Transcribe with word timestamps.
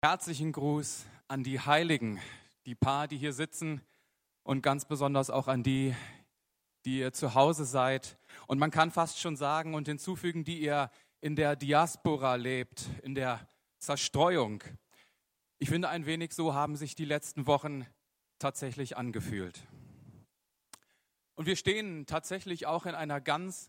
Herzlichen 0.00 0.52
Gruß 0.52 1.06
an 1.26 1.42
die 1.42 1.58
Heiligen, 1.58 2.20
die 2.66 2.76
Paar, 2.76 3.08
die 3.08 3.18
hier 3.18 3.32
sitzen 3.32 3.80
und 4.44 4.62
ganz 4.62 4.84
besonders 4.84 5.28
auch 5.28 5.48
an 5.48 5.64
die, 5.64 5.92
die 6.84 7.00
ihr 7.00 7.12
zu 7.12 7.34
Hause 7.34 7.64
seid. 7.64 8.16
Und 8.46 8.60
man 8.60 8.70
kann 8.70 8.92
fast 8.92 9.18
schon 9.18 9.36
sagen 9.36 9.74
und 9.74 9.88
hinzufügen, 9.88 10.44
die 10.44 10.60
ihr 10.60 10.92
in 11.20 11.34
der 11.34 11.56
Diaspora 11.56 12.36
lebt, 12.36 12.88
in 13.02 13.16
der 13.16 13.48
Zerstreuung. 13.80 14.62
Ich 15.58 15.68
finde, 15.68 15.88
ein 15.88 16.06
wenig 16.06 16.32
so 16.32 16.54
haben 16.54 16.76
sich 16.76 16.94
die 16.94 17.04
letzten 17.04 17.48
Wochen 17.48 17.84
tatsächlich 18.38 18.96
angefühlt. 18.96 19.66
Und 21.34 21.46
wir 21.46 21.56
stehen 21.56 22.06
tatsächlich 22.06 22.66
auch 22.66 22.86
in 22.86 22.94
einer 22.94 23.20
ganz 23.20 23.68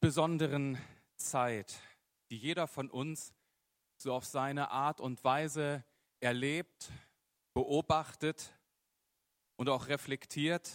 besonderen 0.00 0.78
Zeit, 1.16 1.82
die 2.30 2.38
jeder 2.38 2.66
von 2.66 2.88
uns 2.88 3.34
so 3.96 4.12
auf 4.12 4.24
seine 4.24 4.70
Art 4.70 5.00
und 5.00 5.22
Weise 5.24 5.84
erlebt, 6.20 6.90
beobachtet 7.54 8.52
und 9.56 9.68
auch 9.68 9.88
reflektiert. 9.88 10.70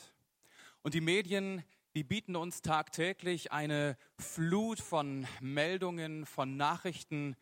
Und 0.81 0.93
die 0.93 1.01
Medien, 1.01 1.63
die 1.93 2.03
bieten 2.03 2.35
uns 2.35 2.61
tagtäglich 2.61 3.51
eine 3.51 3.97
Flut 4.17 4.79
von 4.79 5.27
Meldungen, 5.39 6.25
von 6.25 6.57
Nachrichten 6.57 7.35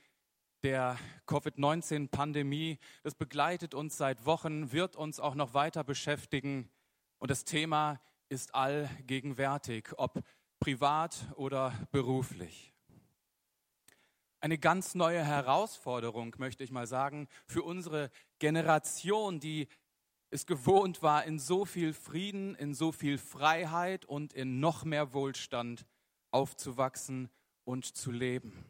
der 0.64 0.98
Covid-19-Pandemie. 1.26 2.80
Das 3.04 3.16
begleitet 3.16 3.74
uns 3.74 3.98
seit 3.98 4.26
Wochen, 4.26 4.72
wird 4.72 4.96
uns 4.96 5.20
auch 5.20 5.36
noch 5.36 5.54
weiter 5.54 5.84
beschäftigen. 5.84 6.70
Und 7.20 7.32
das 7.32 7.46
Thema 7.46 8.02
ist 8.28 8.54
allgegenwärtig, 8.54 9.90
ob 9.98 10.22
privat 10.60 11.18
oder 11.36 11.74
beruflich. 11.92 12.74
Eine 14.42 14.58
ganz 14.58 14.96
neue 14.96 15.24
Herausforderung, 15.24 16.36
möchte 16.38 16.64
ich 16.64 16.72
mal 16.72 16.88
sagen, 16.88 17.28
für 17.46 17.62
unsere 17.64 18.10
Generation, 18.40 19.40
die 19.40 19.68
es 20.30 20.46
gewohnt 20.46 21.02
war, 21.02 21.26
in 21.26 21.40
so 21.40 21.66
viel 21.66 21.94
Frieden, 21.94 22.56
in 22.56 22.74
so 22.74 22.92
viel 22.92 23.18
Freiheit 23.18 24.06
und 24.06 24.32
in 24.32 24.60
noch 24.60 24.86
mehr 24.86 25.14
Wohlstand 25.14 25.86
aufzuwachsen 26.32 27.30
und 27.66 27.86
zu 27.86 28.12
leben. 28.12 28.66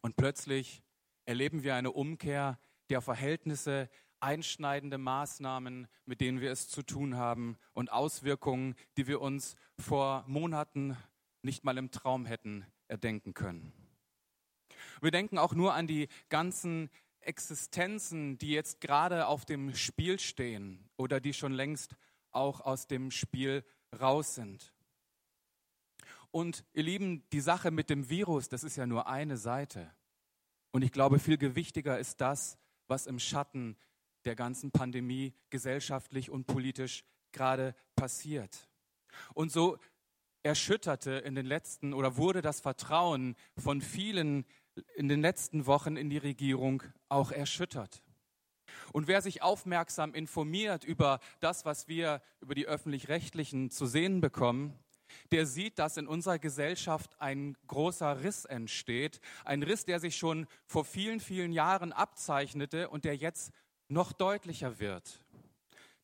Und 0.00 0.16
plötzlich 0.16 0.82
erleben 1.26 1.62
wir 1.62 1.74
eine 1.74 1.92
Umkehr 1.92 2.58
der 2.88 3.02
Verhältnisse, 3.02 3.90
einschneidende 4.20 4.96
Maßnahmen, 4.96 5.86
mit 6.06 6.20
denen 6.20 6.40
wir 6.40 6.50
es 6.50 6.68
zu 6.68 6.82
tun 6.82 7.16
haben 7.16 7.58
und 7.74 7.92
Auswirkungen, 7.92 8.74
die 8.96 9.06
wir 9.06 9.20
uns 9.20 9.56
vor 9.78 10.24
Monaten 10.26 10.96
nicht 11.42 11.64
mal 11.64 11.76
im 11.76 11.90
Traum 11.90 12.24
hätten 12.24 12.64
erdenken 12.88 13.34
können. 13.34 13.85
Wir 15.00 15.10
denken 15.10 15.38
auch 15.38 15.54
nur 15.54 15.74
an 15.74 15.86
die 15.86 16.08
ganzen 16.28 16.90
Existenzen, 17.20 18.38
die 18.38 18.50
jetzt 18.50 18.80
gerade 18.80 19.26
auf 19.26 19.44
dem 19.44 19.74
Spiel 19.74 20.18
stehen 20.18 20.88
oder 20.96 21.20
die 21.20 21.34
schon 21.34 21.52
längst 21.52 21.96
auch 22.30 22.60
aus 22.60 22.86
dem 22.86 23.10
Spiel 23.10 23.64
raus 24.00 24.34
sind. 24.34 24.72
Und 26.30 26.64
ihr 26.72 26.82
Lieben, 26.82 27.24
die 27.32 27.40
Sache 27.40 27.70
mit 27.70 27.90
dem 27.90 28.10
Virus, 28.10 28.48
das 28.48 28.62
ist 28.62 28.76
ja 28.76 28.86
nur 28.86 29.06
eine 29.06 29.36
Seite. 29.36 29.90
Und 30.70 30.82
ich 30.82 30.92
glaube, 30.92 31.18
viel 31.18 31.38
gewichtiger 31.38 31.98
ist 31.98 32.20
das, 32.20 32.58
was 32.86 33.06
im 33.06 33.18
Schatten 33.18 33.76
der 34.24 34.36
ganzen 34.36 34.70
Pandemie 34.70 35.34
gesellschaftlich 35.50 36.30
und 36.30 36.46
politisch 36.46 37.04
gerade 37.32 37.74
passiert. 37.94 38.68
Und 39.34 39.50
so 39.50 39.78
erschütterte 40.42 41.12
in 41.12 41.34
den 41.34 41.46
letzten 41.46 41.94
oder 41.94 42.16
wurde 42.16 42.42
das 42.42 42.60
Vertrauen 42.60 43.34
von 43.56 43.80
vielen 43.80 44.44
in 44.94 45.08
den 45.08 45.20
letzten 45.20 45.66
Wochen 45.66 45.96
in 45.96 46.10
die 46.10 46.18
Regierung 46.18 46.82
auch 47.08 47.30
erschüttert. 47.30 48.02
Und 48.92 49.08
wer 49.08 49.22
sich 49.22 49.42
aufmerksam 49.42 50.14
informiert 50.14 50.84
über 50.84 51.20
das, 51.40 51.64
was 51.64 51.88
wir 51.88 52.20
über 52.40 52.54
die 52.54 52.66
öffentlich-rechtlichen 52.66 53.70
zu 53.70 53.86
sehen 53.86 54.20
bekommen, 54.20 54.78
der 55.30 55.46
sieht, 55.46 55.78
dass 55.78 55.96
in 55.96 56.06
unserer 56.06 56.38
Gesellschaft 56.38 57.20
ein 57.20 57.56
großer 57.66 58.22
Riss 58.22 58.44
entsteht. 58.44 59.20
Ein 59.44 59.62
Riss, 59.62 59.84
der 59.84 60.00
sich 60.00 60.16
schon 60.16 60.46
vor 60.66 60.84
vielen, 60.84 61.20
vielen 61.20 61.52
Jahren 61.52 61.92
abzeichnete 61.92 62.88
und 62.88 63.04
der 63.04 63.16
jetzt 63.16 63.52
noch 63.88 64.12
deutlicher 64.12 64.80
wird. 64.80 65.20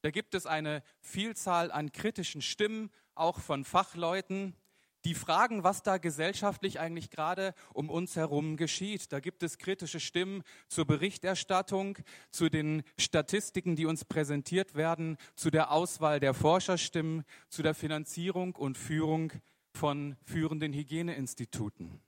Da 0.03 0.10
gibt 0.10 0.34
es 0.34 0.47
eine 0.47 0.83
Vielzahl 1.00 1.71
an 1.71 1.93
kritischen 1.93 2.43
Stimmen, 2.43 2.91
auch 3.15 3.41
von 3.41 3.65
Fachleuten, 3.65 4.54
die 5.05 5.15
fragen, 5.15 5.65
was 5.65 5.83
da 5.83 5.99
gesellschaftlich 5.99 6.79
eigentlich 6.79 7.11
gerade 7.11 7.55
um 7.73 7.91
uns 7.91 8.17
herum 8.17 8.57
geschieht. 8.57 9.13
Da 9.13 9.21
gibt 9.21 9.43
es 9.43 9.59
kritische 9.59 10.01
Stimmen 10.01 10.43
zur 10.69 10.87
Berichterstattung, 10.87 11.99
zu 12.31 12.49
den 12.49 12.83
Statistiken, 12.99 13.77
die 13.77 13.87
uns 13.87 14.05
präsentiert 14.05 14.75
werden, 14.75 15.17
zu 15.35 15.51
der 15.51 15.73
Auswahl 15.73 16.21
der 16.21 16.35
Forscherstimmen, 16.35 17.25
zu 17.49 17.63
der 17.63 17.75
Finanzierung 17.75 18.55
und 18.55 18.79
Führung 18.79 19.33
von 19.73 20.17
führenden 20.25 20.73
Hygieneinstituten. 20.73 22.01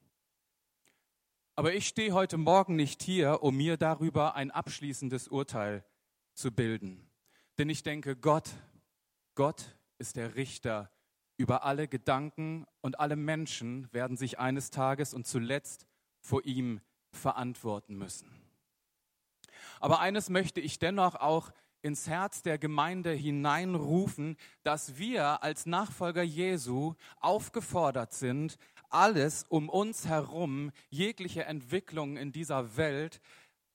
Aber 1.56 1.74
ich 1.74 1.86
stehe 1.86 2.12
heute 2.12 2.36
Morgen 2.36 2.76
nicht 2.76 3.02
hier, 3.02 3.42
um 3.42 3.56
mir 3.56 3.76
darüber 3.76 4.34
ein 4.34 4.50
abschließendes 4.50 5.28
Urteil 5.28 5.84
zu 6.34 6.50
bilden. 6.50 7.08
Denn 7.58 7.68
ich 7.68 7.84
denke, 7.84 8.16
Gott, 8.16 8.50
Gott 9.36 9.76
ist 9.98 10.16
der 10.16 10.34
Richter 10.34 10.90
über 11.36 11.64
alle 11.64 11.88
Gedanken 11.88 12.66
und 12.80 13.00
alle 13.00 13.16
Menschen 13.16 13.92
werden 13.92 14.16
sich 14.16 14.38
eines 14.38 14.70
Tages 14.70 15.14
und 15.14 15.26
zuletzt 15.26 15.86
vor 16.20 16.44
ihm 16.44 16.80
verantworten 17.10 17.96
müssen. 17.96 18.30
Aber 19.80 20.00
eines 20.00 20.30
möchte 20.30 20.60
ich 20.60 20.78
dennoch 20.78 21.16
auch 21.16 21.52
ins 21.82 22.08
Herz 22.08 22.42
der 22.42 22.56
Gemeinde 22.56 23.12
hineinrufen, 23.12 24.36
dass 24.62 24.96
wir 24.96 25.42
als 25.42 25.66
Nachfolger 25.66 26.22
Jesu 26.22 26.94
aufgefordert 27.20 28.14
sind, 28.14 28.56
alles 28.88 29.44
um 29.48 29.68
uns 29.68 30.06
herum, 30.06 30.70
jegliche 30.88 31.44
Entwicklung 31.44 32.16
in 32.16 32.32
dieser 32.32 32.76
Welt 32.76 33.20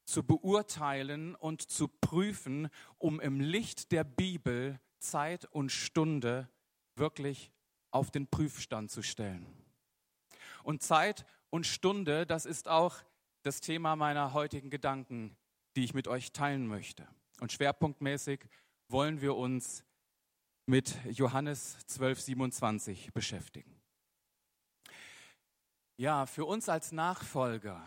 zu 0.05 0.23
beurteilen 0.23 1.35
und 1.35 1.61
zu 1.61 1.87
prüfen, 1.87 2.69
um 2.97 3.19
im 3.19 3.39
Licht 3.39 3.91
der 3.91 4.03
Bibel 4.03 4.79
Zeit 4.97 5.45
und 5.45 5.71
Stunde 5.71 6.49
wirklich 6.99 7.51
auf 7.91 8.11
den 8.11 8.27
Prüfstand 8.27 8.91
zu 8.91 9.01
stellen. 9.01 9.47
Und 10.63 10.83
Zeit 10.83 11.25
und 11.49 11.65
Stunde, 11.65 12.25
das 12.25 12.45
ist 12.45 12.67
auch 12.67 12.97
das 13.41 13.61
Thema 13.61 13.95
meiner 13.95 14.33
heutigen 14.33 14.69
Gedanken, 14.69 15.35
die 15.75 15.83
ich 15.83 15.93
mit 15.93 16.07
euch 16.07 16.31
teilen 16.31 16.67
möchte. 16.67 17.07
Und 17.39 17.51
schwerpunktmäßig 17.51 18.41
wollen 18.89 19.21
wir 19.21 19.35
uns 19.35 19.83
mit 20.65 20.97
Johannes 21.05 21.77
12, 21.87 22.21
27 22.21 23.13
beschäftigen. 23.13 23.81
Ja, 25.97 26.25
für 26.25 26.45
uns 26.45 26.69
als 26.69 26.91
Nachfolger, 26.91 27.85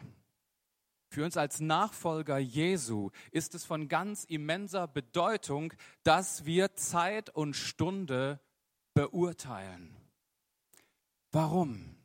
für 1.08 1.24
uns 1.24 1.36
als 1.36 1.60
Nachfolger 1.60 2.38
Jesu 2.38 3.10
ist 3.30 3.54
es 3.54 3.64
von 3.64 3.88
ganz 3.88 4.24
immenser 4.24 4.88
Bedeutung, 4.88 5.72
dass 6.02 6.44
wir 6.44 6.74
Zeit 6.74 7.30
und 7.30 7.54
Stunde 7.54 8.40
beurteilen. 8.94 9.97
Warum? 11.30 11.97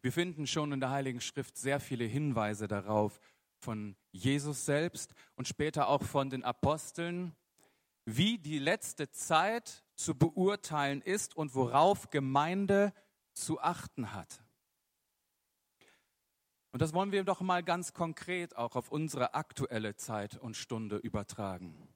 Wir 0.00 0.12
finden 0.12 0.46
schon 0.46 0.72
in 0.72 0.80
der 0.80 0.90
Heiligen 0.90 1.20
Schrift 1.20 1.56
sehr 1.56 1.78
viele 1.78 2.04
Hinweise 2.04 2.66
darauf 2.66 3.20
von 3.60 3.94
Jesus 4.10 4.64
selbst 4.64 5.14
und 5.36 5.46
später 5.46 5.88
auch 5.88 6.02
von 6.02 6.28
den 6.28 6.42
Aposteln, 6.42 7.36
wie 8.04 8.38
die 8.38 8.58
letzte 8.58 9.10
Zeit 9.10 9.84
zu 9.94 10.16
beurteilen 10.16 11.02
ist 11.02 11.36
und 11.36 11.54
worauf 11.54 12.10
Gemeinde 12.10 12.92
zu 13.32 13.60
achten 13.60 14.12
hat. 14.12 14.42
Und 16.72 16.80
das 16.80 16.94
wollen 16.94 17.12
wir 17.12 17.22
doch 17.22 17.42
mal 17.42 17.62
ganz 17.62 17.92
konkret 17.92 18.56
auch 18.56 18.76
auf 18.76 18.90
unsere 18.90 19.34
aktuelle 19.34 19.94
Zeit 19.94 20.38
und 20.38 20.56
Stunde 20.56 20.96
übertragen. 20.96 21.88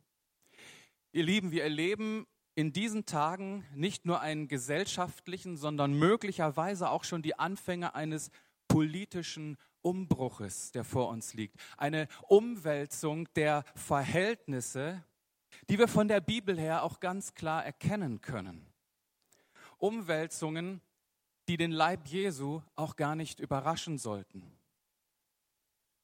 Ihr 1.12 1.24
Lieben, 1.24 1.50
wir 1.50 1.62
erleben 1.62 2.26
in 2.56 2.72
diesen 2.72 3.04
Tagen 3.04 3.64
nicht 3.74 4.06
nur 4.06 4.20
einen 4.20 4.48
gesellschaftlichen, 4.48 5.58
sondern 5.58 5.92
möglicherweise 5.92 6.90
auch 6.90 7.04
schon 7.04 7.22
die 7.22 7.38
Anfänge 7.38 7.94
eines 7.94 8.30
politischen 8.66 9.58
Umbruches, 9.82 10.72
der 10.72 10.82
vor 10.82 11.08
uns 11.08 11.34
liegt. 11.34 11.60
Eine 11.76 12.08
Umwälzung 12.22 13.28
der 13.34 13.62
Verhältnisse, 13.74 15.04
die 15.68 15.78
wir 15.78 15.86
von 15.86 16.08
der 16.08 16.20
Bibel 16.20 16.58
her 16.58 16.82
auch 16.82 16.98
ganz 16.98 17.34
klar 17.34 17.64
erkennen 17.64 18.22
können. 18.22 18.66
Umwälzungen, 19.76 20.80
die 21.48 21.58
den 21.58 21.72
Leib 21.72 22.08
Jesu 22.08 22.62
auch 22.74 22.96
gar 22.96 23.16
nicht 23.16 23.38
überraschen 23.38 23.98
sollten. 23.98 24.50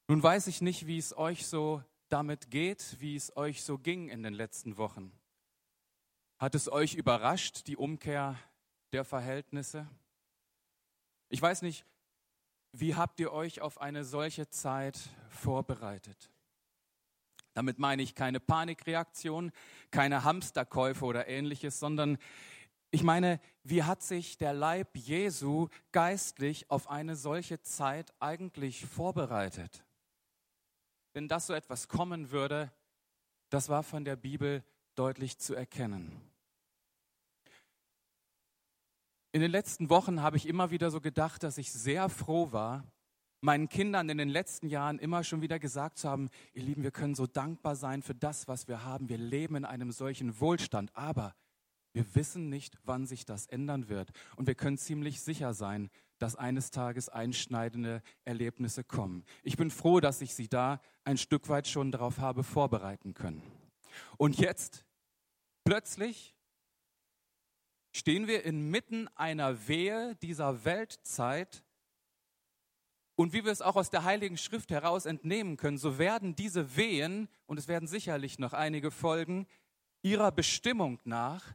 Nun 0.07 0.23
weiß 0.23 0.49
ich 0.49 0.61
nicht, 0.61 0.87
wie 0.87 0.99
es 0.99 1.17
euch 1.17 1.47
so 1.47 1.83
damit 2.11 2.51
geht, 2.51 2.99
wie 3.01 3.17
es 3.17 3.35
euch 3.39 3.63
so 3.63 3.79
ging 3.79 4.11
in 4.11 4.23
den 4.23 4.35
letzten 4.35 4.77
Wochen. 4.77 5.13
Hat 6.43 6.57
es 6.57 6.69
euch 6.69 6.95
überrascht, 6.95 7.69
die 7.69 7.77
Umkehr 7.77 8.37
der 8.91 9.05
Verhältnisse? 9.05 9.87
Ich 11.29 11.41
weiß 11.41 11.63
nicht, 11.63 11.87
wie 12.73 12.97
habt 12.97 13.21
ihr 13.21 13.33
euch 13.33 13.61
auf 13.61 13.81
eine 13.81 14.05
solche 14.05 14.49
Zeit 14.49 14.99
vorbereitet? 15.29 16.33
Damit 17.55 17.79
meine 17.79 18.03
ich 18.03 18.17
keine 18.17 18.41
Panikreaktion, 18.41 19.53
keine 19.93 20.25
Hamsterkäufe 20.25 21.05
oder 21.05 21.29
ähnliches, 21.29 21.79
sondern 21.79 22.19
ich 22.91 23.05
meine, 23.05 23.41
wie 23.63 23.85
hat 23.85 24.03
sich 24.03 24.37
der 24.37 24.53
Leib 24.53 24.97
Jesu 24.97 25.69
geistlich 25.93 26.69
auf 26.73 26.91
eine 26.91 27.15
solche 27.15 27.61
Zeit 27.61 28.13
eigentlich 28.19 28.85
vorbereitet? 28.85 29.85
Wenn 31.13 31.29
das 31.29 31.47
so 31.47 31.53
etwas 31.53 31.87
kommen 31.87 32.33
würde, 32.33 32.73
das 33.49 33.69
war 33.69 33.85
von 33.85 34.05
der 34.05 34.17
Bibel 34.17 34.65
deutlich 34.97 35.39
zu 35.39 35.55
erkennen. 35.55 36.32
In 39.35 39.41
den 39.41 39.51
letzten 39.51 39.89
Wochen 39.89 40.21
habe 40.21 40.37
ich 40.37 40.47
immer 40.47 40.71
wieder 40.71 40.91
so 40.91 41.01
gedacht, 41.01 41.43
dass 41.43 41.57
ich 41.57 41.73
sehr 41.73 42.11
froh 42.11 42.53
war, 42.53 42.85
meinen 43.41 43.71
Kindern 43.71 44.11
in 44.11 44.19
den 44.19 44.29
letzten 44.29 44.69
Jahren 44.69 44.99
immer 44.99 45.25
schon 45.25 45.41
wieder 45.41 45.59
gesagt 45.59 45.97
zu 45.97 46.11
haben, 46.11 46.29
ihr 46.53 46.63
Lieben, 46.63 46.83
wir 46.83 46.91
können 46.91 47.15
so 47.15 47.27
dankbar 47.27 47.75
sein 47.75 48.03
für 48.03 48.15
das, 48.15 48.47
was 48.47 48.69
wir 48.69 48.85
haben. 48.85 49.09
Wir 49.09 49.17
leben 49.17 49.57
in 49.57 49.65
einem 49.65 49.91
solchen 49.91 50.39
Wohlstand, 50.39 50.95
aber 50.95 51.35
wir 51.95 52.15
wissen 52.15 52.51
nicht, 52.51 52.79
wann 52.85 53.07
sich 53.07 53.25
das 53.25 53.47
ändern 53.47 53.89
wird. 53.89 54.11
Und 54.37 54.47
wir 54.47 54.55
können 54.55 54.77
ziemlich 54.77 55.23
sicher 55.23 55.55
sein, 55.55 55.89
dass 56.19 56.37
eines 56.37 56.71
Tages 56.71 57.09
einschneidende 57.09 58.03
Erlebnisse 58.27 58.85
kommen. 58.85 59.25
Ich 59.43 59.57
bin 59.57 59.71
froh, 59.71 60.01
dass 60.01 60.21
ich 60.21 60.35
Sie 60.35 60.49
da 60.49 60.79
ein 61.05 61.17
Stück 61.17 61.49
weit 61.49 61.67
schon 61.67 61.91
darauf 61.91 62.19
habe 62.19 62.45
vorbereiten 62.45 63.15
können. 63.15 63.43
Und 64.19 64.39
jetzt, 64.39 64.85
plötzlich, 65.65 66.35
stehen 67.93 68.27
wir 68.27 68.45
inmitten 68.45 69.09
einer 69.17 69.69
Wehe 69.69 70.17
dieser 70.17 70.65
Weltzeit. 70.65 71.63
Und 73.15 73.33
wie 73.33 73.45
wir 73.45 73.53
es 73.53 73.63
auch 73.63 73.77
aus 73.77 73.91
der 73.91 74.05
Heiligen 74.05 74.39
Schrift 74.39 74.71
heraus 74.71 75.07
entnehmen 75.07 75.57
können, 75.57 75.79
so 75.79 75.99
werden 75.99 76.35
diese 76.35 76.77
Wehen, 76.77 77.29
und 77.47 77.59
es 77.59 77.69
werden 77.69 77.87
sicherlich 77.87 78.39
noch 78.39 78.55
einige 78.55 78.91
folgen, 78.91 79.47
ihrer 80.03 80.33
Bestimmung 80.33 80.99
nach 81.05 81.55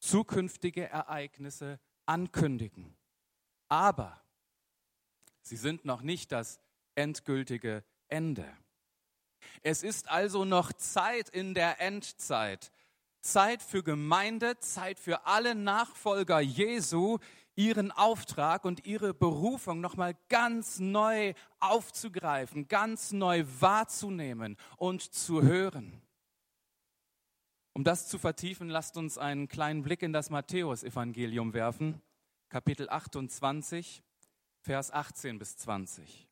zukünftige 0.00 0.88
Ereignisse 0.88 1.78
ankündigen. 2.06 2.96
Aber 3.68 4.20
sie 5.42 5.56
sind 5.56 5.84
noch 5.84 6.02
nicht 6.02 6.32
das 6.32 6.60
endgültige 6.94 7.84
Ende. 8.08 8.50
Es 9.62 9.82
ist 9.82 10.08
also 10.08 10.44
noch 10.44 10.72
Zeit 10.72 11.28
in 11.28 11.54
der 11.54 11.80
Endzeit. 11.80 12.72
Zeit 13.20 13.62
für 13.62 13.82
Gemeinde, 13.82 14.58
Zeit 14.58 14.98
für 14.98 15.26
alle 15.26 15.54
Nachfolger 15.54 16.40
Jesu, 16.40 17.18
ihren 17.54 17.90
Auftrag 17.90 18.64
und 18.64 18.86
ihre 18.86 19.12
Berufung 19.12 19.80
nochmal 19.80 20.16
ganz 20.28 20.78
neu 20.78 21.34
aufzugreifen, 21.58 22.68
ganz 22.68 23.12
neu 23.12 23.44
wahrzunehmen 23.60 24.56
und 24.76 25.02
zu 25.02 25.42
hören. 25.42 26.00
Um 27.72 27.84
das 27.84 28.08
zu 28.08 28.18
vertiefen, 28.18 28.68
lasst 28.68 28.96
uns 28.96 29.18
einen 29.18 29.48
kleinen 29.48 29.82
Blick 29.82 30.02
in 30.02 30.12
das 30.12 30.30
Matthäusevangelium 30.30 31.52
werfen, 31.52 32.00
Kapitel 32.48 32.88
28, 32.88 34.02
Vers 34.62 34.92
18 34.92 35.38
bis 35.38 35.56
20. 35.56 36.29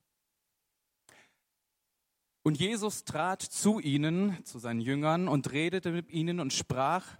Und 2.49 2.59
Jesus 2.59 3.05
trat 3.05 3.43
zu 3.43 3.79
ihnen, 3.79 4.43
zu 4.47 4.59
seinen 4.59 4.81
Jüngern, 4.81 5.29
und 5.29 5.53
redete 5.53 5.93
mit 5.93 6.09
ihnen 6.09 6.41
und 6.41 6.55
sprach, 6.55 7.19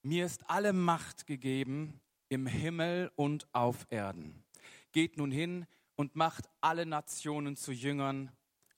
mir 0.00 0.24
ist 0.24 0.48
alle 0.48 0.72
Macht 0.72 1.26
gegeben 1.26 2.00
im 2.30 2.46
Himmel 2.46 3.12
und 3.16 3.46
auf 3.52 3.86
Erden. 3.90 4.46
Geht 4.92 5.18
nun 5.18 5.30
hin 5.30 5.66
und 5.94 6.16
macht 6.16 6.48
alle 6.62 6.86
Nationen 6.86 7.56
zu 7.56 7.70
Jüngern 7.70 8.32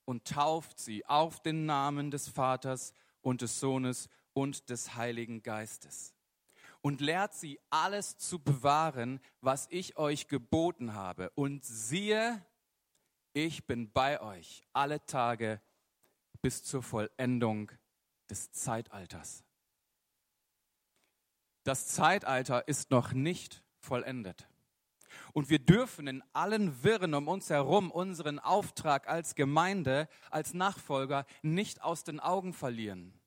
und 0.05 0.25
tauft 0.25 0.81
sie 0.81 1.07
auf 1.07 1.41
den 1.43 1.65
Namen 1.65 2.11
des 2.11 2.27
Vaters 2.27 2.93
und 3.21 3.41
des 3.41 3.61
Sohnes 3.61 4.09
und 4.33 4.71
des 4.71 4.97
Heiligen 4.97 5.45
Geistes. 5.45 6.13
Und 6.81 7.01
lehrt 7.01 7.35
sie 7.35 7.61
alles 7.71 8.19
zu 8.19 8.41
bewahren, 8.41 9.21
was 9.43 9.69
ich 9.71 9.97
euch 9.97 10.27
geboten 10.27 10.95
habe. 10.95 11.31
Und 11.37 11.65
siehe, 11.65 12.45
ich 13.33 13.65
bin 13.69 13.93
bei 13.93 14.21
euch 14.21 14.65
alle 14.73 15.07
Tage 15.07 15.61
bis 16.43 16.63
zur 16.65 16.83
Vollendung 16.83 17.73
des 18.31 18.53
Zeitalters. 18.53 19.45
Das 21.65 21.89
Zeitalter 21.89 22.67
ist 22.69 22.91
noch 22.91 23.13
nicht 23.13 23.65
vollendet. 23.79 24.49
Und 25.33 25.51
wir 25.51 25.59
dürfen 25.59 26.07
in 26.07 26.23
allen 26.33 26.83
Wirren 26.83 27.15
um 27.15 27.29
uns 27.29 27.51
herum 27.51 27.91
unseren 27.91 28.39
Auftrag 28.39 29.09
als 29.09 29.35
Gemeinde, 29.35 30.09
als 30.31 30.55
Nachfolger 30.55 31.27
nicht 31.43 31.83
aus 31.83 32.05
den 32.05 32.21
Augen 32.21 32.53
verlieren. 32.53 33.19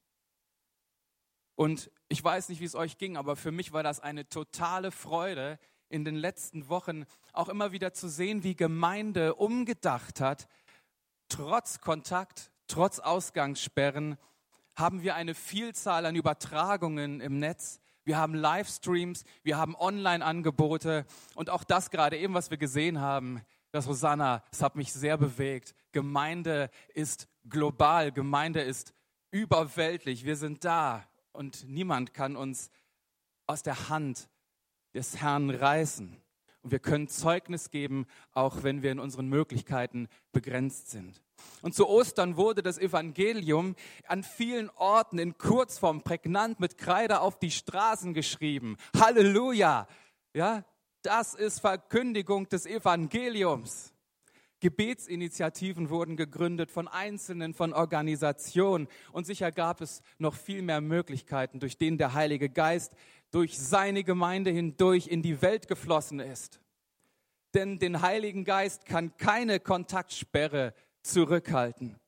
Und 1.55 1.91
ich 2.07 2.23
weiß 2.23 2.49
nicht, 2.49 2.59
wie 2.59 2.65
es 2.65 2.75
euch 2.75 2.97
ging, 2.97 3.17
aber 3.17 3.35
für 3.35 3.51
mich 3.51 3.73
war 3.73 3.83
das 3.83 3.99
eine 3.99 4.27
totale 4.27 4.91
Freude, 4.91 5.59
in 5.89 6.05
den 6.05 6.15
letzten 6.15 6.69
Wochen 6.69 7.05
auch 7.33 7.49
immer 7.49 7.71
wieder 7.71 7.93
zu 7.93 8.07
sehen, 8.09 8.43
wie 8.43 8.55
Gemeinde 8.55 9.35
umgedacht 9.35 10.21
hat. 10.21 10.47
Trotz 11.27 11.81
Kontakt, 11.81 12.51
trotz 12.71 12.99
Ausgangssperren 12.99 14.17
haben 14.75 15.03
wir 15.03 15.15
eine 15.15 15.35
Vielzahl 15.35 16.05
an 16.05 16.15
Übertragungen 16.15 17.19
im 17.19 17.37
Netz. 17.37 17.81
Wir 18.05 18.17
haben 18.17 18.33
Livestreams, 18.33 19.25
wir 19.43 19.57
haben 19.57 19.75
Online-Angebote 19.75 21.05
und 21.35 21.49
auch 21.49 21.63
das 21.65 21.91
gerade 21.91 22.17
eben, 22.17 22.33
was 22.33 22.49
wir 22.49 22.57
gesehen 22.57 23.01
haben, 23.01 23.41
das 23.71 23.87
Rosanna, 23.87 24.43
es 24.51 24.61
hat 24.61 24.75
mich 24.75 24.91
sehr 24.93 25.17
bewegt. 25.17 25.75
Gemeinde 25.91 26.69
ist 26.93 27.27
global, 27.47 28.11
Gemeinde 28.11 28.61
ist 28.61 28.93
überweltlich. 29.31 30.25
Wir 30.25 30.37
sind 30.37 30.63
da, 30.63 31.05
und 31.33 31.67
niemand 31.67 32.13
kann 32.13 32.35
uns 32.35 32.71
aus 33.47 33.63
der 33.63 33.89
Hand 33.89 34.29
des 34.93 35.17
Herrn 35.21 35.49
reißen. 35.49 36.20
Und 36.63 36.71
wir 36.71 36.79
können 36.79 37.07
Zeugnis 37.07 37.71
geben, 37.71 38.05
auch 38.33 38.63
wenn 38.63 38.83
wir 38.83 38.91
in 38.91 38.99
unseren 38.99 39.27
Möglichkeiten 39.27 40.07
begrenzt 40.31 40.91
sind. 40.91 41.21
Und 41.61 41.73
zu 41.73 41.87
Ostern 41.87 42.37
wurde 42.37 42.61
das 42.61 42.77
Evangelium 42.77 43.75
an 44.07 44.23
vielen 44.23 44.69
Orten 44.71 45.17
in 45.17 45.37
Kurzform 45.37 46.03
prägnant 46.03 46.59
mit 46.59 46.77
Kreide 46.77 47.21
auf 47.21 47.39
die 47.39 47.51
Straßen 47.51 48.13
geschrieben. 48.13 48.77
Halleluja! 48.95 49.87
Ja, 50.33 50.63
das 51.01 51.33
ist 51.33 51.59
Verkündigung 51.59 52.47
des 52.47 52.65
Evangeliums. 52.65 53.93
Gebetsinitiativen 54.61 55.89
wurden 55.89 56.15
gegründet 56.15 56.69
von 56.69 56.87
Einzelnen, 56.87 57.55
von 57.55 57.73
Organisationen 57.73 58.87
und 59.11 59.25
sicher 59.25 59.51
gab 59.51 59.81
es 59.81 60.03
noch 60.19 60.35
viel 60.35 60.61
mehr 60.61 60.81
Möglichkeiten, 60.81 61.59
durch 61.59 61.79
denen 61.79 61.97
der 61.97 62.13
Heilige 62.13 62.47
Geist 62.47 62.93
durch 63.31 63.57
seine 63.57 64.03
Gemeinde 64.03 64.51
hindurch 64.51 65.07
in 65.07 65.21
die 65.21 65.41
Welt 65.41 65.67
geflossen 65.67 66.19
ist. 66.19 66.61
Denn 67.53 67.79
den 67.79 68.01
Heiligen 68.01 68.45
Geist 68.45 68.85
kann 68.85 69.15
keine 69.17 69.59
Kontaktsperre 69.59 70.73
zurückhalten. 71.01 71.99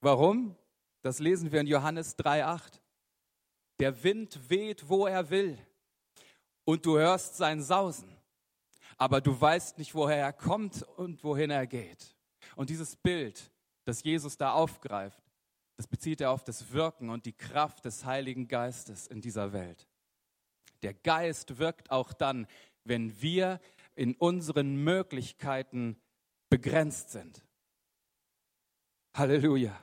Warum? 0.00 0.56
Das 1.02 1.18
lesen 1.18 1.52
wir 1.52 1.60
in 1.60 1.66
Johannes 1.66 2.18
3.8. 2.18 2.80
Der 3.78 4.02
Wind 4.02 4.50
weht, 4.50 4.88
wo 4.88 5.06
er 5.06 5.30
will, 5.30 5.56
und 6.64 6.84
du 6.84 6.98
hörst 6.98 7.36
sein 7.36 7.62
Sausen 7.62 8.20
aber 9.00 9.22
du 9.22 9.40
weißt 9.40 9.78
nicht, 9.78 9.94
woher 9.94 10.18
er 10.18 10.32
kommt 10.34 10.82
und 10.82 11.24
wohin 11.24 11.50
er 11.50 11.66
geht. 11.66 12.14
Und 12.54 12.68
dieses 12.68 12.96
Bild, 12.96 13.50
das 13.86 14.02
Jesus 14.02 14.36
da 14.36 14.52
aufgreift, 14.52 15.24
das 15.78 15.86
bezieht 15.86 16.20
er 16.20 16.30
auf 16.30 16.44
das 16.44 16.70
Wirken 16.70 17.08
und 17.08 17.24
die 17.24 17.32
Kraft 17.32 17.86
des 17.86 18.04
Heiligen 18.04 18.46
Geistes 18.46 19.06
in 19.06 19.22
dieser 19.22 19.54
Welt. 19.54 19.88
Der 20.82 20.94
Geist 20.94 21.58
wirkt 21.58 21.90
auch 21.90 22.12
dann, 22.12 22.46
wenn 22.84 23.20
wir 23.20 23.60
in 23.94 24.14
unseren 24.14 24.76
Möglichkeiten 24.82 26.00
begrenzt 26.48 27.10
sind. 27.10 27.44
Halleluja. 29.14 29.78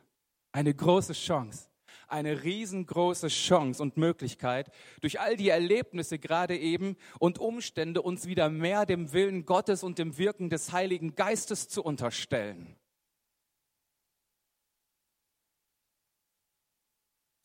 Eine 0.52 0.74
große 0.74 1.14
Chance 1.14 1.70
eine 2.08 2.44
riesengroße 2.44 3.28
Chance 3.28 3.82
und 3.82 3.98
Möglichkeit, 3.98 4.72
durch 5.02 5.20
all 5.20 5.36
die 5.36 5.50
Erlebnisse 5.50 6.20
gerade 6.20 6.58
eben 6.58 6.96
und 7.20 7.40
Umstände 7.40 8.02
uns 8.02 8.28
wieder 8.28 8.50
mehr 8.50 8.86
dem 8.86 9.12
Willen 9.12 9.46
Gottes 9.46 9.84
und 9.84 10.00
dem 10.00 10.18
Wirken 10.18 10.50
des 10.50 10.72
Heiligen 10.72 11.16
Geistes 11.16 11.68
zu 11.68 11.84
unterstellen. 11.84 12.77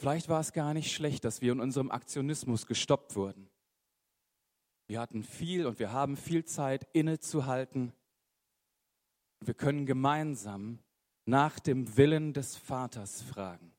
Vielleicht 0.03 0.29
war 0.29 0.41
es 0.41 0.53
gar 0.53 0.75
nicht 0.75 0.93
schlecht, 0.93 1.25
dass 1.25 1.43
wir 1.43 1.53
in 1.53 1.61
unserem 1.61 1.93
Aktionismus 1.93 2.67
gestoppt 2.67 3.15
wurden. 3.15 3.49
Wir 4.89 4.99
hatten 4.99 5.23
viel 5.23 5.65
und 5.65 5.79
wir 5.79 5.93
haben 5.93 6.17
viel 6.17 6.45
Zeit 6.45 6.89
innezuhalten. 6.93 7.93
Wir 9.39 9.55
können 9.55 9.87
gemeinsam 9.87 10.81
nach 11.25 11.61
dem 11.61 11.97
Willen 11.97 12.33
des 12.33 12.57
Vaters 12.57 13.23
fragen. 13.23 13.73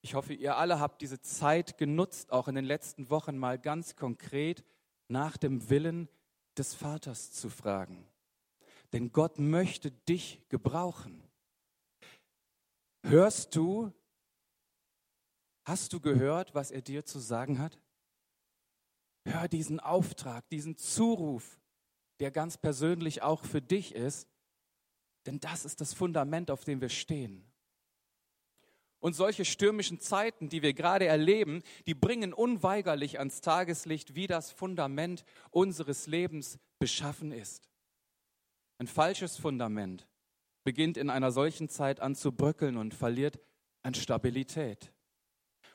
Ich 0.00 0.14
hoffe, 0.14 0.32
ihr 0.32 0.56
alle 0.56 0.78
habt 0.78 1.02
diese 1.02 1.20
Zeit 1.20 1.76
genutzt, 1.76 2.30
auch 2.30 2.46
in 2.46 2.54
den 2.54 2.64
letzten 2.64 3.10
Wochen 3.10 3.36
mal 3.36 3.58
ganz 3.58 3.96
konkret 3.96 4.62
nach 5.08 5.36
dem 5.36 5.70
Willen 5.70 6.08
des 6.56 6.72
Vaters 6.72 7.32
zu 7.32 7.50
fragen. 7.50 8.06
Denn 8.92 9.10
Gott 9.10 9.40
möchte 9.40 9.90
dich 9.90 10.40
gebrauchen. 10.50 11.20
Hörst 13.02 13.56
du, 13.56 13.92
hast 15.64 15.92
du 15.92 16.00
gehört, 16.00 16.54
was 16.54 16.70
er 16.70 16.82
dir 16.82 17.04
zu 17.04 17.18
sagen 17.18 17.58
hat? 17.58 17.78
Hör 19.24 19.48
diesen 19.48 19.80
Auftrag, 19.80 20.48
diesen 20.50 20.76
Zuruf, 20.76 21.60
der 22.20 22.30
ganz 22.30 22.58
persönlich 22.58 23.22
auch 23.22 23.44
für 23.44 23.62
dich 23.62 23.94
ist, 23.94 24.28
denn 25.26 25.40
das 25.40 25.64
ist 25.64 25.80
das 25.80 25.94
Fundament, 25.94 26.50
auf 26.50 26.64
dem 26.64 26.80
wir 26.80 26.88
stehen. 26.88 27.44
Und 28.98 29.14
solche 29.14 29.44
stürmischen 29.44 29.98
Zeiten, 29.98 30.48
die 30.48 30.62
wir 30.62 30.74
gerade 30.74 31.06
erleben, 31.06 31.62
die 31.86 31.94
bringen 31.94 32.32
unweigerlich 32.32 33.18
ans 33.18 33.40
Tageslicht, 33.40 34.14
wie 34.14 34.28
das 34.28 34.52
Fundament 34.52 35.24
unseres 35.50 36.06
Lebens 36.06 36.58
beschaffen 36.78 37.32
ist. 37.32 37.68
Ein 38.78 38.86
falsches 38.86 39.36
Fundament 39.36 40.08
beginnt 40.64 40.96
in 40.96 41.10
einer 41.10 41.32
solchen 41.32 41.68
Zeit 41.68 42.00
an 42.00 42.14
zu 42.14 42.32
bröckeln 42.32 42.76
und 42.76 42.94
verliert 42.94 43.40
an 43.82 43.94
Stabilität. 43.94 44.91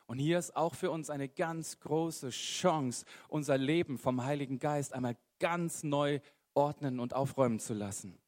Und 0.08 0.18
hier 0.18 0.38
ist 0.38 0.56
auch 0.56 0.74
für 0.74 0.90
uns 0.90 1.10
eine 1.10 1.28
ganz 1.28 1.80
große 1.80 2.30
Chance, 2.30 3.04
unser 3.28 3.58
Leben 3.58 3.98
vom 3.98 4.24
Heiligen 4.24 4.58
Geist 4.58 4.94
einmal 4.94 5.18
ganz 5.38 5.82
neu 5.82 6.20
ordnen 6.54 6.98
und 6.98 7.12
aufräumen 7.12 7.60
zu 7.60 7.74
lassen. 7.74 8.18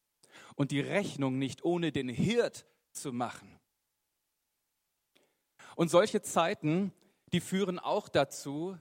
Und 0.57 0.73
die 0.73 0.81
Rechnung 0.81 1.39
nicht 1.39 1.65
ohne 1.65 1.91
den 1.91 2.11
Hirt 2.11 2.67
zu 2.93 3.15
machen. 3.15 3.59
Und 5.75 5.91
solche 5.91 6.21
Zeiten, 6.21 6.93
die 7.33 7.41
führen 7.41 7.79
auch 7.79 8.11
dazu, 8.11 8.77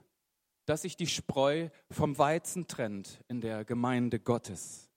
dass 0.66 0.82
sich 0.82 0.94
die 0.94 1.06
Spreu 1.06 1.70
vom 1.90 2.18
Weizen 2.18 2.66
trennt 2.66 3.24
in 3.28 3.40
der 3.40 3.64
Gemeinde 3.64 4.20
Gottes. 4.20 4.90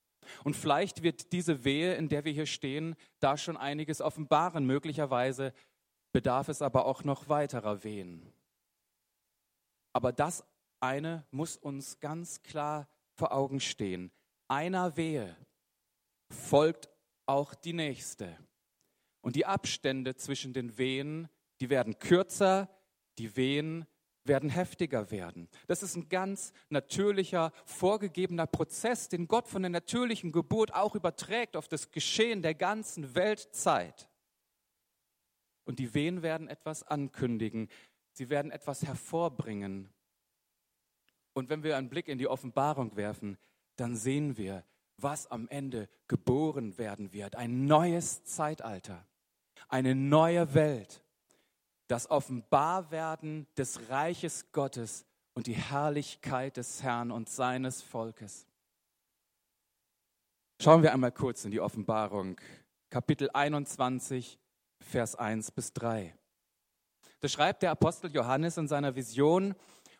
Und 0.43 0.57
vielleicht 0.57 1.03
wird 1.03 1.31
diese 1.31 1.63
Wehe, 1.63 1.95
in 1.95 2.09
der 2.09 2.25
wir 2.25 2.33
hier 2.33 2.47
stehen, 2.47 2.95
da 3.21 3.37
schon 3.37 3.55
einiges 3.55 4.01
offenbaren. 4.01 4.65
Möglicherweise 4.65 5.53
bedarf 6.13 6.47
es 6.47 6.61
aber 6.61 6.85
auch 6.85 7.03
noch 7.03 7.27
weiterer 7.27 7.83
Wehen. 7.83 8.31
Aber 9.91 10.13
das 10.13 10.45
eine 10.79 11.25
muss 11.31 11.57
uns 11.57 11.99
ganz 11.99 12.41
klar 12.43 12.87
vor 13.15 13.33
Augen 13.33 13.59
stehen. 13.59 14.11
Einer 14.47 14.95
Wehe 14.95 15.35
folgt 16.29 16.89
auch 17.25 17.53
die 17.53 17.73
nächste. 17.73 18.37
Und 19.21 19.35
die 19.35 19.45
Abstände 19.45 20.15
zwischen 20.15 20.53
den 20.53 20.77
Wehen, 20.77 21.29
die 21.61 21.69
werden 21.69 21.97
kürzer, 21.99 22.69
die 23.17 23.35
Wehen 23.35 23.85
werden 24.25 24.49
heftiger 24.49 25.11
werden. 25.11 25.49
Das 25.67 25.83
ist 25.83 25.95
ein 25.95 26.09
ganz 26.09 26.53
natürlicher, 26.69 27.51
vorgegebener 27.65 28.47
Prozess, 28.47 29.09
den 29.09 29.27
Gott 29.27 29.47
von 29.47 29.61
der 29.61 29.71
natürlichen 29.71 30.31
Geburt 30.31 30.73
auch 30.73 30.95
überträgt 30.95 31.55
auf 31.55 31.67
das 31.67 31.91
Geschehen 31.91 32.41
der 32.41 32.55
ganzen 32.55 33.15
Weltzeit. 33.15 34.09
Und 35.65 35.79
die 35.79 35.93
Wehen 35.93 36.21
werden 36.21 36.47
etwas 36.47 36.83
ankündigen. 36.83 37.69
Sie 38.11 38.29
werden 38.29 38.51
etwas 38.51 38.83
hervorbringen. 38.83 39.89
Und 41.33 41.49
wenn 41.49 41.63
wir 41.63 41.77
einen 41.77 41.89
Blick 41.89 42.07
in 42.07 42.17
die 42.17 42.27
Offenbarung 42.27 42.95
werfen, 42.95 43.37
dann 43.75 43.95
sehen 43.95 44.37
wir, 44.37 44.63
was 44.97 45.27
am 45.27 45.47
Ende 45.47 45.89
geboren 46.07 46.77
werden 46.77 47.11
wird. 47.13 47.35
Ein 47.35 47.65
neues 47.65 48.23
Zeitalter, 48.23 49.05
eine 49.67 49.95
neue 49.95 50.53
Welt, 50.53 51.03
das 51.87 52.09
Offenbarwerden 52.09 53.47
des 53.57 53.89
Reiches 53.89 54.51
Gottes 54.51 55.05
und 55.33 55.47
die 55.47 55.55
Herrlichkeit 55.55 56.57
des 56.57 56.83
Herrn 56.83 57.11
und 57.11 57.29
seines 57.29 57.81
Volkes. 57.81 58.47
Schauen 60.61 60.83
wir 60.83 60.93
einmal 60.93 61.11
kurz 61.11 61.43
in 61.45 61.51
die 61.51 61.59
Offenbarung, 61.59 62.39
Kapitel 62.89 63.29
21, 63.33 64.39
Vers 64.83 65.15
1 65.15 65.51
bis 65.51 65.73
3. 65.73 66.15
Da 67.19 67.27
schreibt 67.27 67.63
der 67.63 67.71
Apostel 67.71 68.11
Johannes 68.11 68.57
in 68.57 68.67
seiner 68.67 68.95
Vision, 68.95 69.55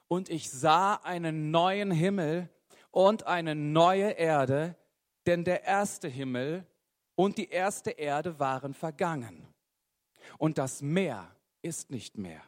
und 0.08 0.30
ich 0.30 0.52
sah 0.52 0.96
einen 0.96 1.50
neuen 1.50 1.90
Himmel 1.90 2.50
und 2.92 3.26
eine 3.26 3.56
neue 3.56 4.12
Erde, 4.12 4.76
denn 5.26 5.44
der 5.44 5.64
erste 5.64 6.08
Himmel 6.08 6.68
und 7.16 7.38
die 7.38 7.50
erste 7.50 7.92
Erde 7.92 8.40
waren 8.40 8.74
vergangen. 8.74 9.48
Und 10.38 10.58
das 10.58 10.82
Meer 10.82 11.36
ist 11.62 11.90
nicht 11.90 12.18
mehr. 12.18 12.42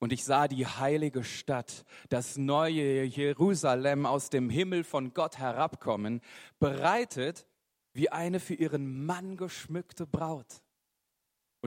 Und 0.00 0.12
ich 0.12 0.24
sah 0.24 0.46
die 0.46 0.66
heilige 0.66 1.24
Stadt, 1.24 1.84
das 2.08 2.36
neue 2.36 3.04
Jerusalem 3.04 4.06
aus 4.06 4.30
dem 4.30 4.48
Himmel 4.48 4.84
von 4.84 5.12
Gott 5.12 5.38
herabkommen, 5.38 6.20
bereitet 6.60 7.46
wie 7.94 8.10
eine 8.10 8.38
für 8.38 8.54
ihren 8.54 9.06
Mann 9.06 9.36
geschmückte 9.36 10.06
Braut. 10.06 10.62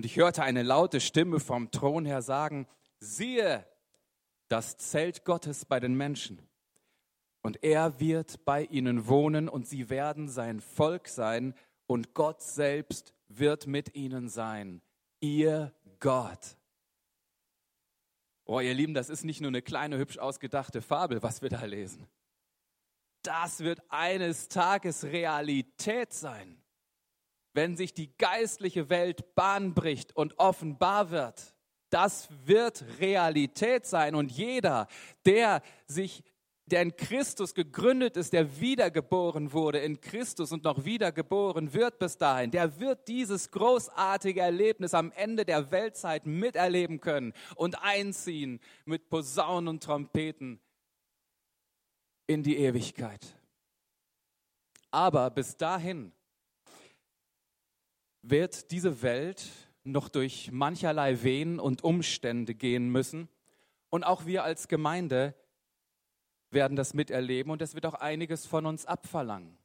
Und 0.02 0.06
ich 0.06 0.18
hörte 0.18 0.42
eine 0.42 0.64
laute 0.64 1.00
Stimme 1.00 1.40
vom 1.40 1.70
Thron 1.70 2.06
her 2.06 2.24
sagen, 2.24 2.66
siehe, 3.00 3.64
das 4.48 4.76
Zelt 4.78 5.26
Gottes 5.26 5.64
bei 5.64 5.80
den 5.80 5.94
Menschen. 5.94 6.42
Und 7.44 7.64
er 7.64 8.00
wird 8.00 8.44
bei 8.44 8.64
ihnen 8.64 9.06
wohnen 9.06 9.48
und 9.48 9.68
sie 9.68 9.92
werden 9.92 10.28
sein 10.28 10.60
Volk 10.60 11.08
sein 11.08 11.54
und 11.86 12.16
Gott 12.16 12.42
selbst 12.42 13.14
wird 13.28 13.68
mit 13.68 13.94
ihnen 13.94 14.28
sein, 14.28 14.82
ihr 15.20 15.72
Gott. 16.00 16.58
Oh, 18.46 18.60
ihr 18.60 18.74
Lieben, 18.74 18.96
das 18.96 19.12
ist 19.12 19.24
nicht 19.24 19.40
nur 19.42 19.50
eine 19.50 19.62
kleine, 19.62 20.00
hübsch 20.00 20.18
ausgedachte 20.18 20.82
Fabel, 20.82 21.22
was 21.22 21.44
wir 21.44 21.50
da 21.50 21.64
lesen. 21.64 22.08
Das 23.22 23.60
wird 23.60 23.84
eines 23.92 24.48
Tages 24.48 25.04
Realität 25.04 26.12
sein 26.12 26.61
wenn 27.54 27.76
sich 27.76 27.94
die 27.94 28.16
geistliche 28.18 28.90
Welt 28.90 29.36
Bahn 29.36 29.74
bricht 29.74 30.16
und 30.16 30.40
offenbar 30.40 31.12
wird. 31.12 31.56
Das 31.90 32.30
wird 32.46 32.86
Realität 33.00 33.86
sein 33.86 34.16
und 34.16 34.32
jeder, 34.32 34.88
der 35.26 35.62
sich 35.86 36.24
der 36.72 36.82
in 36.82 36.96
Christus 36.96 37.54
gegründet 37.54 38.16
ist, 38.18 38.34
der 38.34 38.60
wiedergeboren 38.60 39.52
wurde 39.52 39.80
in 39.80 40.00
Christus 40.00 40.52
und 40.52 40.64
noch 40.64 40.86
wiedergeboren 40.86 41.74
wird 41.74 42.00
bis 42.00 42.18
dahin, 42.18 42.52
der 42.52 42.80
wird 42.80 43.08
dieses 43.08 43.52
großartige 43.52 44.40
Erlebnis 44.40 44.94
am 44.94 45.12
Ende 45.12 45.44
der 45.44 45.72
Weltzeit 45.72 46.26
miterleben 46.26 47.02
können 47.02 47.34
und 47.56 47.82
einziehen 47.82 48.60
mit 48.86 49.10
Posaunen 49.10 49.68
und 49.68 49.84
Trompeten 49.84 50.60
in 52.28 52.44
die 52.44 52.58
Ewigkeit. 52.58 53.36
Aber 54.92 55.30
bis 55.30 55.58
dahin 55.58 56.14
wird 58.22 58.72
diese 58.72 59.02
Welt 59.02 59.44
noch 59.84 60.10
durch 60.10 60.52
mancherlei 60.52 61.24
Wehen 61.24 61.60
und 61.60 61.84
Umstände 61.84 62.54
gehen 62.54 62.90
müssen. 62.90 63.30
Und 63.90 64.04
auch 64.04 64.26
wir 64.26 64.44
als 64.44 64.68
Gemeinde 64.68 65.36
werden 66.50 66.76
das 66.76 66.94
miterleben 66.94 67.52
und 67.52 67.62
es 67.62 67.76
wird 67.76 67.86
auch 67.86 67.96
einiges 67.96 68.46
von 68.46 68.66
uns 68.66 68.86
abverlangen. 68.86 69.58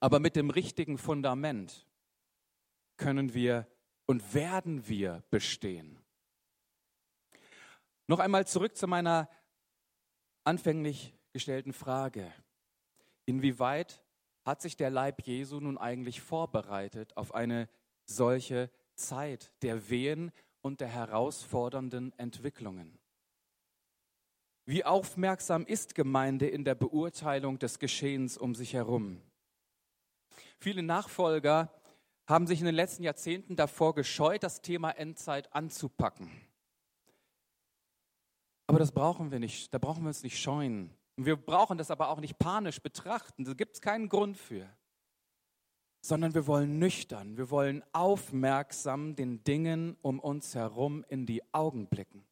Aber 0.00 0.20
mit 0.20 0.36
dem 0.36 0.50
richtigen 0.50 0.98
Fundament 0.98 1.86
können 2.96 3.34
wir 3.34 3.66
und 4.06 4.34
werden 4.34 4.88
wir 4.88 5.22
bestehen. 5.30 5.98
Noch 8.06 8.20
einmal 8.20 8.46
zurück 8.46 8.76
zu 8.76 8.86
meiner 8.86 9.28
anfänglich 10.44 11.14
gestellten 11.32 11.72
Frage. 11.72 12.32
Inwieweit 13.26 14.02
hat 14.48 14.62
sich 14.62 14.76
der 14.76 14.88
Leib 14.88 15.22
Jesu 15.22 15.60
nun 15.60 15.76
eigentlich 15.76 16.22
vorbereitet 16.22 17.16
auf 17.18 17.34
eine 17.34 17.68
solche 18.06 18.70
Zeit 18.94 19.52
der 19.62 19.90
Wehen 19.90 20.32
und 20.62 20.80
der 20.80 20.88
herausfordernden 20.88 22.18
Entwicklungen? 22.18 22.98
Wie 24.64 24.84
aufmerksam 24.84 25.66
ist 25.66 25.94
Gemeinde 25.94 26.48
in 26.48 26.64
der 26.64 26.74
Beurteilung 26.74 27.58
des 27.58 27.78
Geschehens 27.78 28.38
um 28.38 28.54
sich 28.54 28.72
herum? 28.72 29.20
Viele 30.58 30.82
Nachfolger 30.82 31.70
haben 32.26 32.46
sich 32.46 32.60
in 32.60 32.66
den 32.66 32.74
letzten 32.74 33.02
Jahrzehnten 33.02 33.54
davor 33.54 33.94
gescheut, 33.94 34.42
das 34.42 34.62
Thema 34.62 34.90
Endzeit 34.90 35.54
anzupacken. 35.54 36.30
Aber 38.66 38.78
das 38.78 38.92
brauchen 38.92 39.30
wir 39.30 39.40
nicht, 39.40 39.72
da 39.72 39.78
brauchen 39.78 40.04
wir 40.04 40.08
uns 40.08 40.22
nicht 40.22 40.38
scheuen. 40.38 40.97
Wir 41.20 41.34
brauchen 41.34 41.78
das 41.78 41.90
aber 41.90 42.10
auch 42.10 42.20
nicht 42.20 42.38
panisch 42.38 42.80
betrachten, 42.80 43.44
da 43.44 43.52
gibt 43.52 43.74
es 43.74 43.80
keinen 43.80 44.08
Grund 44.08 44.36
für, 44.36 44.68
sondern 46.00 46.32
wir 46.32 46.46
wollen 46.46 46.78
nüchtern, 46.78 47.36
wir 47.36 47.50
wollen 47.50 47.82
aufmerksam 47.92 49.16
den 49.16 49.42
Dingen 49.42 49.96
um 50.00 50.20
uns 50.20 50.54
herum 50.54 51.04
in 51.08 51.26
die 51.26 51.42
Augen 51.52 51.88
blicken. 51.88 52.24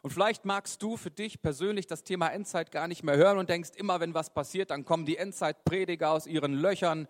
Und 0.00 0.10
vielleicht 0.10 0.46
magst 0.46 0.82
du 0.82 0.96
für 0.96 1.10
dich 1.10 1.42
persönlich 1.42 1.86
das 1.86 2.02
Thema 2.02 2.28
Endzeit 2.28 2.72
gar 2.72 2.88
nicht 2.88 3.02
mehr 3.02 3.18
hören 3.18 3.36
und 3.36 3.50
denkst, 3.50 3.72
immer 3.76 4.00
wenn 4.00 4.14
was 4.14 4.32
passiert, 4.32 4.70
dann 4.70 4.86
kommen 4.86 5.04
die 5.04 5.18
Endzeitprediger 5.18 6.12
aus 6.12 6.26
ihren 6.26 6.54
Löchern 6.54 7.06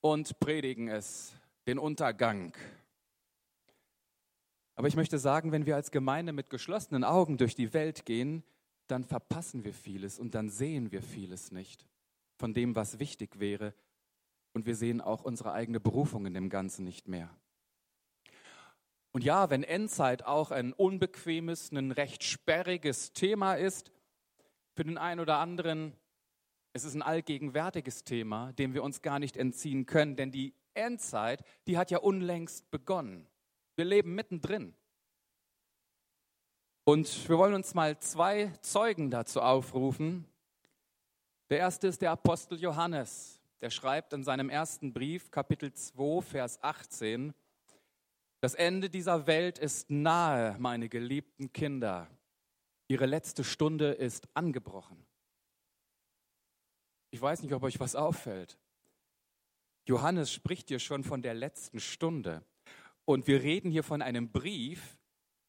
und 0.00 0.38
predigen 0.38 0.86
es, 0.86 1.32
den 1.66 1.80
Untergang. 1.80 2.52
Aber 4.76 4.86
ich 4.86 4.94
möchte 4.94 5.18
sagen, 5.18 5.50
wenn 5.50 5.66
wir 5.66 5.74
als 5.74 5.90
Gemeinde 5.90 6.32
mit 6.32 6.48
geschlossenen 6.48 7.02
Augen 7.02 7.38
durch 7.38 7.56
die 7.56 7.74
Welt 7.74 8.06
gehen, 8.06 8.44
dann 8.90 9.04
verpassen 9.04 9.64
wir 9.64 9.74
vieles 9.74 10.18
und 10.18 10.34
dann 10.34 10.50
sehen 10.50 10.92
wir 10.92 11.02
vieles 11.02 11.52
nicht. 11.52 11.86
von 12.40 12.54
dem, 12.54 12.74
was 12.74 12.98
wichtig 12.98 13.38
wäre. 13.38 13.74
Und 14.54 14.64
wir 14.64 14.74
sehen 14.74 15.02
auch 15.02 15.24
unsere 15.24 15.52
eigene 15.52 15.78
Berufung 15.78 16.24
in 16.24 16.32
dem 16.32 16.48
Ganzen 16.48 16.84
nicht 16.84 17.06
mehr. 17.06 17.28
Und 19.12 19.24
ja, 19.24 19.50
wenn 19.50 19.62
Endzeit 19.62 20.24
auch 20.24 20.50
ein 20.50 20.72
unbequemes, 20.72 21.70
ein 21.72 21.92
recht 21.92 22.24
sperriges 22.24 23.12
Thema 23.12 23.54
ist, 23.54 23.92
für 24.74 24.84
den 24.84 24.98
einen 24.98 25.20
oder 25.20 25.36
anderen, 25.36 25.92
es 26.72 26.84
ist 26.84 26.94
ein 26.94 27.02
allgegenwärtiges 27.02 28.04
Thema, 28.04 28.52
dem 28.54 28.72
wir 28.72 28.82
uns 28.82 29.02
gar 29.02 29.18
nicht 29.18 29.36
entziehen 29.36 29.84
können, 29.84 30.16
denn 30.16 30.30
die 30.30 30.54
Endzeit, 30.74 31.44
die 31.66 31.76
hat 31.76 31.90
ja 31.90 31.98
unlängst 31.98 32.70
begonnen. 32.70 33.26
Wir 33.76 33.84
leben 33.84 34.14
mittendrin. 34.14 34.74
Und 36.90 37.28
wir 37.28 37.38
wollen 37.38 37.54
uns 37.54 37.72
mal 37.72 37.96
zwei 38.00 38.50
Zeugen 38.62 39.12
dazu 39.12 39.40
aufrufen. 39.40 40.24
Der 41.48 41.58
erste 41.58 41.86
ist 41.86 42.02
der 42.02 42.10
Apostel 42.10 42.58
Johannes. 42.58 43.40
Der 43.60 43.70
schreibt 43.70 44.12
in 44.12 44.24
seinem 44.24 44.50
ersten 44.50 44.92
Brief, 44.92 45.30
Kapitel 45.30 45.72
2, 45.72 46.20
Vers 46.20 46.60
18, 46.64 47.32
das 48.40 48.56
Ende 48.56 48.90
dieser 48.90 49.28
Welt 49.28 49.56
ist 49.60 49.88
nahe, 49.88 50.56
meine 50.58 50.88
geliebten 50.88 51.52
Kinder. 51.52 52.08
Ihre 52.88 53.06
letzte 53.06 53.44
Stunde 53.44 53.92
ist 53.92 54.26
angebrochen. 54.34 55.06
Ich 57.12 57.22
weiß 57.22 57.44
nicht, 57.44 57.52
ob 57.52 57.62
euch 57.62 57.78
was 57.78 57.94
auffällt. 57.94 58.58
Johannes 59.86 60.32
spricht 60.32 60.66
hier 60.66 60.80
schon 60.80 61.04
von 61.04 61.22
der 61.22 61.34
letzten 61.34 61.78
Stunde. 61.78 62.42
Und 63.04 63.28
wir 63.28 63.44
reden 63.44 63.70
hier 63.70 63.84
von 63.84 64.02
einem 64.02 64.32
Brief, 64.32 64.98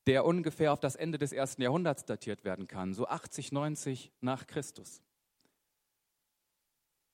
der 0.08 0.26
ungefähr 0.26 0.74
auf 0.74 0.80
das 0.80 0.96
Ende 0.96 1.18
des 1.18 1.32
ersten 1.32 1.62
Jahrhunderts 1.62 2.06
datiert 2.06 2.44
werden 2.44 2.68
kann, 2.68 2.94
so 2.94 3.08
80, 3.08 3.52
90 3.52 4.12
nach 4.22 4.48
Christus. 4.48 5.02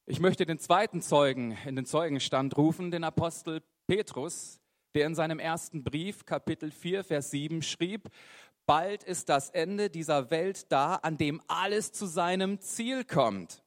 Ich 0.05 0.19
möchte 0.19 0.45
den 0.45 0.57
zweiten 0.57 1.01
Zeugen 1.01 1.57
in 1.65 1.75
den 1.75 1.85
Zeugenstand 1.85 2.55
rufen, 2.55 2.91
den 2.91 3.03
Apostel 3.03 3.61
Petrus, 3.87 4.61
der 4.95 5.05
in 5.05 5.15
seinem 5.15 5.37
ersten 5.37 5.83
Brief, 5.83 6.25
Kapitel 6.25 6.71
4, 6.71 7.03
Vers 7.03 7.31
7 7.31 7.61
schrieb, 7.61 8.09
bald 8.65 9.03
ist 9.03 9.27
das 9.27 9.49
Ende 9.49 9.89
dieser 9.89 10.31
Welt 10.31 10.71
da, 10.71 10.95
an 10.95 11.17
dem 11.17 11.41
alles 11.47 11.91
zu 11.91 12.05
seinem 12.05 12.61
Ziel 12.61 13.03
kommt. 13.03 13.63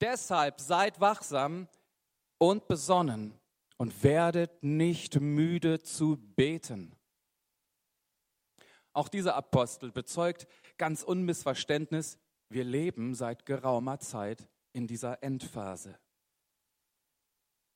Deshalb 0.00 0.60
seid 0.60 1.00
wachsam 1.00 1.68
und 2.38 2.66
besonnen 2.66 3.32
und 3.76 4.02
werdet 4.02 4.62
nicht 4.62 5.20
müde 5.20 5.80
zu 5.80 6.18
beten. 6.34 6.94
Auch 8.94 9.08
dieser 9.08 9.34
Apostel 9.34 9.92
bezeugt 9.92 10.46
ganz 10.78 11.02
unmissverständnis, 11.02 12.18
wir 12.48 12.64
leben 12.64 13.14
seit 13.14 13.44
geraumer 13.44 13.98
Zeit 13.98 14.48
in 14.72 14.86
dieser 14.86 15.22
Endphase. 15.22 15.98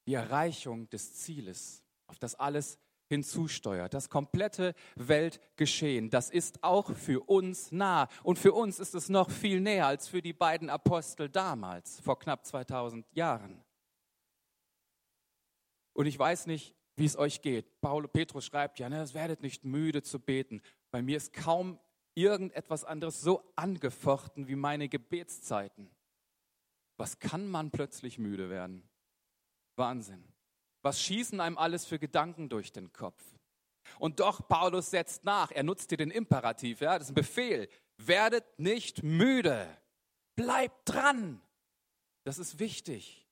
Die 0.06 0.14
Erreichung 0.14 0.88
des 0.88 1.14
Zieles, 1.14 1.82
auf 2.06 2.18
das 2.18 2.36
alles 2.36 2.78
hinzusteuert. 3.08 3.94
Das 3.94 4.10
komplette 4.10 4.74
Weltgeschehen, 4.94 6.10
das 6.10 6.30
ist 6.30 6.62
auch 6.62 6.94
für 6.94 7.28
uns 7.28 7.72
nah. 7.72 8.08
Und 8.22 8.38
für 8.38 8.52
uns 8.52 8.78
ist 8.78 8.94
es 8.94 9.08
noch 9.08 9.30
viel 9.30 9.60
näher 9.60 9.86
als 9.86 10.08
für 10.08 10.22
die 10.22 10.32
beiden 10.32 10.70
Apostel 10.70 11.28
damals, 11.28 12.00
vor 12.00 12.18
knapp 12.18 12.46
2000 12.46 13.06
Jahren. 13.12 13.64
Und 15.94 16.06
ich 16.06 16.18
weiß 16.18 16.46
nicht, 16.46 16.76
wie 16.96 17.06
es 17.06 17.16
euch 17.16 17.42
geht. 17.42 17.80
Paul 17.80 18.08
Petrus 18.08 18.44
schreibt 18.44 18.78
ja, 18.78 18.88
ne, 18.88 19.04
werdet 19.14 19.42
nicht 19.42 19.64
müde 19.64 20.02
zu 20.02 20.20
beten. 20.20 20.62
Bei 20.90 21.02
mir 21.02 21.16
ist 21.16 21.32
kaum 21.32 21.78
irgendetwas 22.14 22.84
anderes 22.84 23.20
so 23.20 23.42
angefochten 23.56 24.48
wie 24.48 24.56
meine 24.56 24.88
Gebetszeiten. 24.88 25.90
Was 26.96 27.18
kann 27.18 27.46
man 27.46 27.70
plötzlich 27.70 28.18
müde 28.18 28.50
werden? 28.50 28.88
Wahnsinn. 29.76 30.24
Was 30.82 31.00
schießen 31.00 31.40
einem 31.40 31.58
alles 31.58 31.86
für 31.86 31.98
Gedanken 31.98 32.48
durch 32.48 32.72
den 32.72 32.92
Kopf? 32.92 33.22
Und 33.98 34.20
doch, 34.20 34.46
Paulus 34.48 34.90
setzt 34.90 35.24
nach, 35.24 35.50
er 35.50 35.62
nutzt 35.62 35.90
hier 35.90 35.98
den 35.98 36.10
Imperativ, 36.10 36.80
ja, 36.80 36.98
das 36.98 37.08
ist 37.08 37.12
ein 37.12 37.14
Befehl. 37.14 37.68
Werdet 37.96 38.58
nicht 38.58 39.02
müde, 39.02 39.66
bleibt 40.36 40.88
dran. 40.88 41.40
Das 42.24 42.38
ist 42.38 42.58
wichtig. 42.58 43.26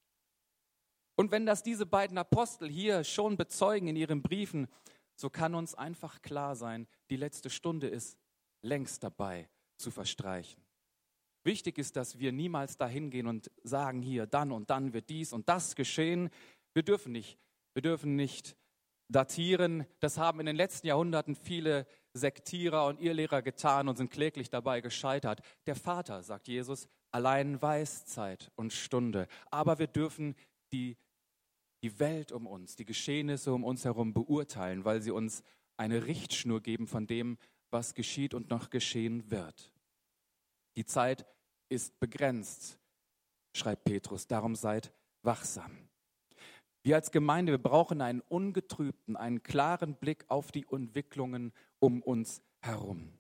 Und 1.16 1.31
wenn 1.31 1.46
das 1.46 1.62
diese 1.62 1.87
beiden 1.87 2.18
Apostel 2.18 2.68
hier 2.68 3.04
schon 3.04 3.37
bezeugen 3.37 3.88
in 3.88 3.96
ihren 3.96 4.22
Briefen, 4.22 4.68
so 5.16 5.31
kann 5.31 5.55
uns 5.55 5.74
einfach 5.74 6.22
klar 6.22 6.57
sein, 6.57 6.87
die 7.11 7.16
letzte 7.16 7.50
Stunde 7.50 7.88
ist 7.88 8.18
längst 8.62 9.02
dabei 9.02 9.48
zu 9.79 9.90
verstreichen. 9.90 10.62
Wichtig 11.44 11.79
ist, 11.79 11.96
dass 11.96 12.18
wir 12.18 12.33
niemals 12.33 12.76
dahin 12.76 13.11
gehen 13.11 13.26
und 13.26 13.50
sagen, 13.62 14.02
hier, 14.02 14.26
dann 14.26 14.50
und 14.50 14.68
dann 14.70 14.92
wird 14.92 15.09
dies 15.09 15.33
und 15.33 15.48
das 15.48 15.76
geschehen. 15.76 16.31
Wir 16.74 16.83
dürfen 16.83 17.12
nicht, 17.12 17.38
wir 17.72 17.83
dürfen 17.83 18.16
nicht 18.16 18.57
datieren. 19.09 19.87
Das 20.00 20.18
haben 20.18 20.40
in 20.40 20.46
den 20.46 20.57
letzten 20.57 20.88
Jahrhunderten 20.88 21.37
viele 21.37 21.87
Sektierer 22.14 22.87
und 22.87 23.00
Irrlehrer 23.00 23.42
getan 23.42 23.88
und 23.88 23.96
sind 23.96 24.11
kläglich 24.11 24.50
dabei 24.50 24.81
gescheitert. 24.81 25.40
Der 25.66 25.76
Vater, 25.76 26.22
sagt 26.22 26.48
Jesus, 26.48 26.88
allein 27.12 27.61
weiß 27.61 28.07
Zeit 28.07 28.50
und 28.57 28.72
Stunde. 28.72 29.29
Aber 29.50 29.79
wir 29.79 29.87
dürfen 29.87 30.35
die, 30.72 30.96
die 31.87 32.01
Welt 32.01 32.33
um 32.33 32.49
uns, 32.49 32.75
die 32.75 32.85
Geschehnisse 32.85 33.55
um 33.55 33.62
uns 33.62 33.85
herum 33.85 34.12
beurteilen, 34.12 34.85
weil 34.85 35.01
sie 35.03 35.12
uns 35.12 35.44
eine 35.77 36.07
Richtschnur 36.07 36.61
geben 36.61 36.88
von 36.88 37.07
dem, 37.07 37.38
was 37.70 37.94
geschieht 37.94 38.35
und 38.35 38.51
noch 38.51 38.70
geschehen 38.70 39.31
wird. 39.31 39.70
Die 40.75 40.85
Zeit 40.85 41.25
ist 41.68 42.01
begrenzt, 42.01 42.81
schreibt 43.55 43.85
Petrus, 43.85 44.27
darum 44.27 44.57
seid 44.57 44.92
wachsam. 45.22 45.70
Wir 46.83 46.96
als 46.96 47.12
Gemeinde, 47.12 47.53
wir 47.53 47.62
brauchen 47.62 48.01
einen 48.01 48.20
ungetrübten, 48.20 49.14
einen 49.16 49.44
klaren 49.44 49.94
Blick 49.94 50.25
auf 50.27 50.51
die 50.51 50.66
Entwicklungen 50.68 51.53
um 51.79 52.03
uns 52.03 52.42
herum. 52.59 53.12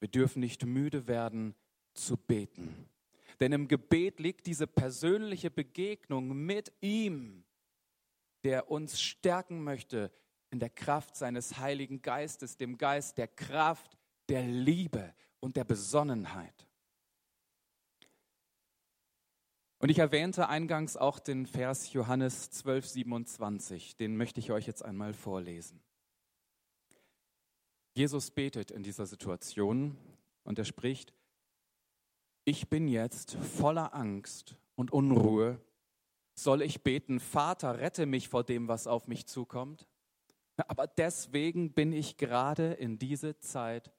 Wir 0.00 0.08
dürfen 0.08 0.40
nicht 0.40 0.66
müde 0.66 1.06
werden 1.06 1.54
zu 1.94 2.18
beten. 2.18 2.90
Denn 3.40 3.52
im 3.52 3.68
Gebet 3.68 4.20
liegt 4.20 4.46
diese 4.46 4.66
persönliche 4.66 5.50
Begegnung 5.50 6.44
mit 6.44 6.74
ihm, 6.82 7.45
der 8.44 8.70
uns 8.70 9.00
stärken 9.00 9.62
möchte 9.62 10.12
in 10.50 10.58
der 10.58 10.70
Kraft 10.70 11.16
seines 11.16 11.58
Heiligen 11.58 12.02
Geistes, 12.02 12.56
dem 12.56 12.78
Geist 12.78 13.18
der 13.18 13.28
Kraft, 13.28 13.98
der 14.28 14.42
Liebe 14.42 15.14
und 15.40 15.56
der 15.56 15.64
Besonnenheit. 15.64 16.66
Und 19.78 19.90
ich 19.90 19.98
erwähnte 19.98 20.48
eingangs 20.48 20.96
auch 20.96 21.18
den 21.18 21.46
Vers 21.46 21.92
Johannes 21.92 22.50
12, 22.50 22.86
27. 22.86 23.96
Den 23.96 24.16
möchte 24.16 24.40
ich 24.40 24.50
euch 24.50 24.66
jetzt 24.66 24.84
einmal 24.84 25.12
vorlesen. 25.12 25.82
Jesus 27.94 28.30
betet 28.30 28.70
in 28.70 28.82
dieser 28.82 29.06
Situation 29.06 29.96
und 30.44 30.58
er 30.58 30.64
spricht, 30.64 31.14
ich 32.44 32.68
bin 32.68 32.88
jetzt 32.88 33.34
voller 33.34 33.94
Angst 33.94 34.56
und 34.76 34.92
Unruhe. 34.92 35.60
Soll 36.38 36.62
ich 36.62 36.82
beten, 36.82 37.18
Vater, 37.18 37.78
rette 37.78 38.06
mich 38.06 38.28
vor 38.28 38.44
dem, 38.44 38.68
was 38.68 38.86
auf 38.86 39.08
mich 39.08 39.26
zukommt? 39.26 39.86
Aber 40.68 40.86
deswegen 40.86 41.72
bin 41.72 41.92
ich 41.92 42.16
gerade 42.16 42.72
in 42.74 42.98
diese 42.98 43.38
Zeit 43.38 43.92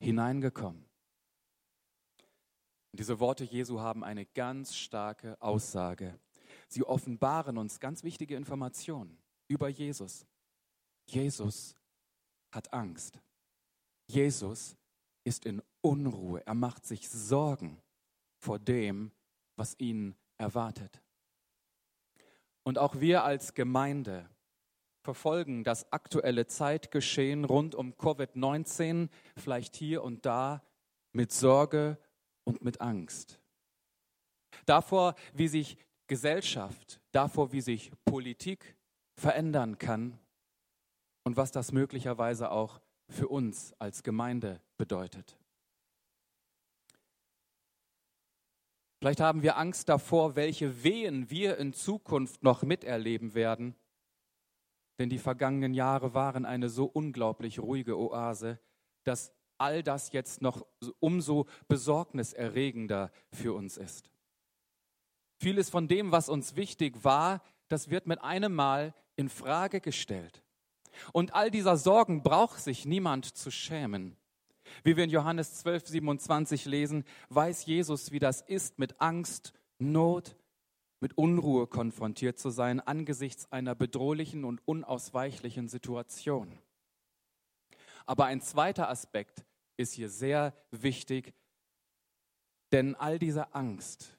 hineingekommen. 0.00 0.84
Und 2.92 3.00
diese 3.00 3.20
Worte 3.20 3.44
Jesu 3.44 3.80
haben 3.80 4.04
eine 4.04 4.24
ganz 4.24 4.74
starke 4.76 5.40
Aussage. 5.40 6.18
Sie 6.68 6.84
offenbaren 6.84 7.58
uns 7.58 7.80
ganz 7.80 8.02
wichtige 8.02 8.36
Informationen 8.36 9.18
über 9.48 9.68
Jesus. 9.68 10.26
Jesus 11.06 11.74
hat 12.52 12.72
Angst. 12.72 13.20
Jesus 14.06 14.76
ist 15.24 15.44
in 15.44 15.62
Unruhe. 15.80 16.46
Er 16.46 16.54
macht 16.54 16.86
sich 16.86 17.08
Sorgen 17.08 17.82
vor 18.38 18.58
dem, 18.58 19.10
was 19.56 19.78
ihn 19.78 20.14
erwartet. 20.38 21.03
Und 22.64 22.78
auch 22.78 22.98
wir 22.98 23.24
als 23.24 23.54
Gemeinde 23.54 24.28
verfolgen 25.02 25.64
das 25.64 25.92
aktuelle 25.92 26.46
Zeitgeschehen 26.46 27.44
rund 27.44 27.74
um 27.74 27.92
Covid-19 27.92 29.10
vielleicht 29.36 29.76
hier 29.76 30.02
und 30.02 30.24
da 30.24 30.62
mit 31.12 31.30
Sorge 31.30 31.98
und 32.44 32.64
mit 32.64 32.80
Angst. 32.80 33.38
Davor, 34.64 35.14
wie 35.34 35.48
sich 35.48 35.76
Gesellschaft, 36.06 37.00
davor, 37.12 37.52
wie 37.52 37.60
sich 37.60 37.92
Politik 38.04 38.76
verändern 39.14 39.78
kann 39.78 40.18
und 41.24 41.36
was 41.36 41.52
das 41.52 41.72
möglicherweise 41.72 42.50
auch 42.50 42.80
für 43.08 43.28
uns 43.28 43.74
als 43.78 44.02
Gemeinde 44.02 44.60
bedeutet. 44.78 45.38
Vielleicht 49.04 49.20
haben 49.20 49.42
wir 49.42 49.58
Angst 49.58 49.90
davor, 49.90 50.34
welche 50.34 50.82
Wehen 50.82 51.28
wir 51.28 51.58
in 51.58 51.74
Zukunft 51.74 52.42
noch 52.42 52.62
miterleben 52.62 53.34
werden, 53.34 53.74
denn 54.98 55.10
die 55.10 55.18
vergangenen 55.18 55.74
Jahre 55.74 56.14
waren 56.14 56.46
eine 56.46 56.70
so 56.70 56.86
unglaublich 56.86 57.58
ruhige 57.58 57.98
Oase, 57.98 58.58
dass 59.02 59.30
all 59.58 59.82
das 59.82 60.12
jetzt 60.12 60.40
noch 60.40 60.64
umso 61.00 61.44
besorgniserregender 61.68 63.12
für 63.30 63.52
uns 63.52 63.76
ist. 63.76 64.10
Vieles 65.36 65.68
von 65.68 65.86
dem, 65.86 66.10
was 66.10 66.30
uns 66.30 66.56
wichtig 66.56 67.04
war, 67.04 67.42
das 67.68 67.90
wird 67.90 68.06
mit 68.06 68.22
einem 68.22 68.54
Mal 68.54 68.94
in 69.16 69.28
Frage 69.28 69.82
gestellt. 69.82 70.42
Und 71.12 71.34
all 71.34 71.50
dieser 71.50 71.76
Sorgen 71.76 72.22
braucht 72.22 72.58
sich 72.58 72.86
niemand 72.86 73.26
zu 73.26 73.50
schämen. 73.50 74.16
Wie 74.82 74.96
wir 74.96 75.04
in 75.04 75.10
Johannes 75.10 75.54
12, 75.54 75.88
27 75.88 76.64
lesen, 76.64 77.04
weiß 77.28 77.66
Jesus, 77.66 78.12
wie 78.12 78.18
das 78.18 78.40
ist, 78.40 78.78
mit 78.78 79.00
Angst, 79.00 79.52
Not, 79.78 80.36
mit 81.00 81.18
Unruhe 81.18 81.66
konfrontiert 81.66 82.38
zu 82.38 82.50
sein 82.50 82.80
angesichts 82.80 83.50
einer 83.52 83.74
bedrohlichen 83.74 84.44
und 84.44 84.66
unausweichlichen 84.66 85.68
Situation. 85.68 86.58
Aber 88.06 88.26
ein 88.26 88.40
zweiter 88.40 88.88
Aspekt 88.88 89.44
ist 89.76 89.92
hier 89.92 90.08
sehr 90.08 90.54
wichtig, 90.70 91.34
denn 92.72 92.94
all 92.94 93.18
diese 93.18 93.54
Angst, 93.54 94.18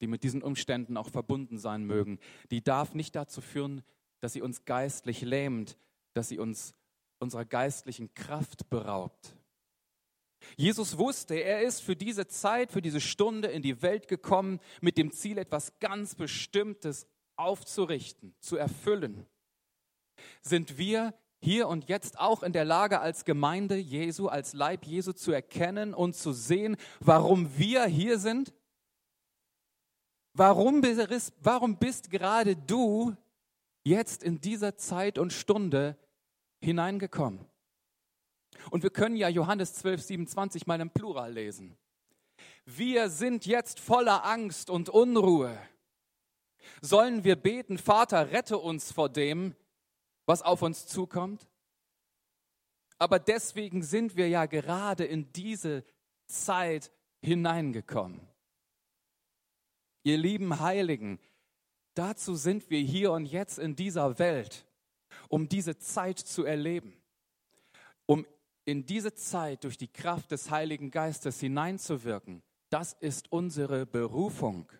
die 0.00 0.06
mit 0.06 0.24
diesen 0.24 0.42
Umständen 0.42 0.96
auch 0.96 1.08
verbunden 1.08 1.58
sein 1.58 1.84
mögen, 1.84 2.18
die 2.50 2.62
darf 2.62 2.94
nicht 2.94 3.14
dazu 3.14 3.40
führen, 3.40 3.82
dass 4.20 4.32
sie 4.32 4.42
uns 4.42 4.64
geistlich 4.64 5.22
lähmt, 5.22 5.78
dass 6.14 6.28
sie 6.28 6.38
uns 6.38 6.74
unserer 7.18 7.44
geistlichen 7.44 8.12
Kraft 8.14 8.68
beraubt. 8.68 9.36
Jesus 10.56 10.98
wusste, 10.98 11.34
er 11.34 11.62
ist 11.62 11.80
für 11.80 11.96
diese 11.96 12.26
Zeit, 12.26 12.72
für 12.72 12.82
diese 12.82 13.00
Stunde 13.00 13.48
in 13.48 13.62
die 13.62 13.82
Welt 13.82 14.08
gekommen 14.08 14.60
mit 14.80 14.98
dem 14.98 15.12
Ziel, 15.12 15.38
etwas 15.38 15.78
ganz 15.80 16.14
Bestimmtes 16.14 17.06
aufzurichten, 17.36 18.34
zu 18.40 18.56
erfüllen. 18.56 19.26
Sind 20.42 20.78
wir 20.78 21.14
hier 21.40 21.66
und 21.68 21.88
jetzt 21.88 22.18
auch 22.18 22.42
in 22.42 22.52
der 22.52 22.64
Lage, 22.64 23.00
als 23.00 23.24
Gemeinde 23.24 23.76
Jesu, 23.76 24.28
als 24.28 24.52
Leib 24.52 24.86
Jesu 24.86 25.12
zu 25.12 25.32
erkennen 25.32 25.92
und 25.92 26.14
zu 26.14 26.32
sehen, 26.32 26.76
warum 27.00 27.58
wir 27.58 27.84
hier 27.86 28.18
sind? 28.18 28.54
Warum 30.34 30.80
bist, 30.80 31.32
warum 31.40 31.76
bist 31.76 32.10
gerade 32.10 32.56
du 32.56 33.14
jetzt 33.84 34.22
in 34.22 34.40
dieser 34.40 34.76
Zeit 34.76 35.18
und 35.18 35.32
Stunde 35.32 35.98
hineingekommen? 36.60 37.44
Und 38.70 38.82
wir 38.82 38.90
können 38.90 39.16
ja 39.16 39.28
Johannes 39.28 39.74
12, 39.74 40.02
27 40.02 40.66
mal 40.66 40.80
im 40.80 40.90
Plural 40.90 41.32
lesen. 41.32 41.76
Wir 42.64 43.10
sind 43.10 43.46
jetzt 43.46 43.80
voller 43.80 44.24
Angst 44.24 44.70
und 44.70 44.88
Unruhe. 44.88 45.58
Sollen 46.80 47.24
wir 47.24 47.36
beten, 47.36 47.78
Vater, 47.78 48.30
rette 48.30 48.58
uns 48.58 48.92
vor 48.92 49.08
dem, 49.08 49.54
was 50.26 50.42
auf 50.42 50.62
uns 50.62 50.86
zukommt? 50.86 51.48
Aber 52.98 53.18
deswegen 53.18 53.82
sind 53.82 54.16
wir 54.16 54.28
ja 54.28 54.46
gerade 54.46 55.04
in 55.04 55.32
diese 55.32 55.84
Zeit 56.26 56.92
hineingekommen. 57.20 58.20
Ihr 60.04 60.18
lieben 60.18 60.60
Heiligen, 60.60 61.18
dazu 61.94 62.34
sind 62.34 62.70
wir 62.70 62.80
hier 62.80 63.12
und 63.12 63.26
jetzt 63.26 63.58
in 63.58 63.76
dieser 63.76 64.18
Welt, 64.18 64.66
um 65.28 65.48
diese 65.48 65.78
Zeit 65.78 66.18
zu 66.18 66.44
erleben, 66.44 66.96
um 68.06 68.26
in 68.64 68.86
diese 68.86 69.14
Zeit 69.14 69.64
durch 69.64 69.76
die 69.76 69.88
Kraft 69.88 70.30
des 70.30 70.50
Heiligen 70.50 70.90
Geistes 70.90 71.40
hineinzuwirken. 71.40 72.42
Das 72.70 72.92
ist 72.94 73.30
unsere 73.30 73.86
Berufung. 73.86 74.70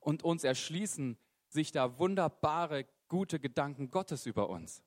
Und 0.00 0.22
uns 0.22 0.44
erschließen 0.44 1.18
sich 1.48 1.72
da 1.72 1.98
wunderbare 1.98 2.86
gute 3.08 3.40
Gedanken 3.40 3.90
Gottes 3.90 4.26
über 4.26 4.48
uns. 4.48 4.82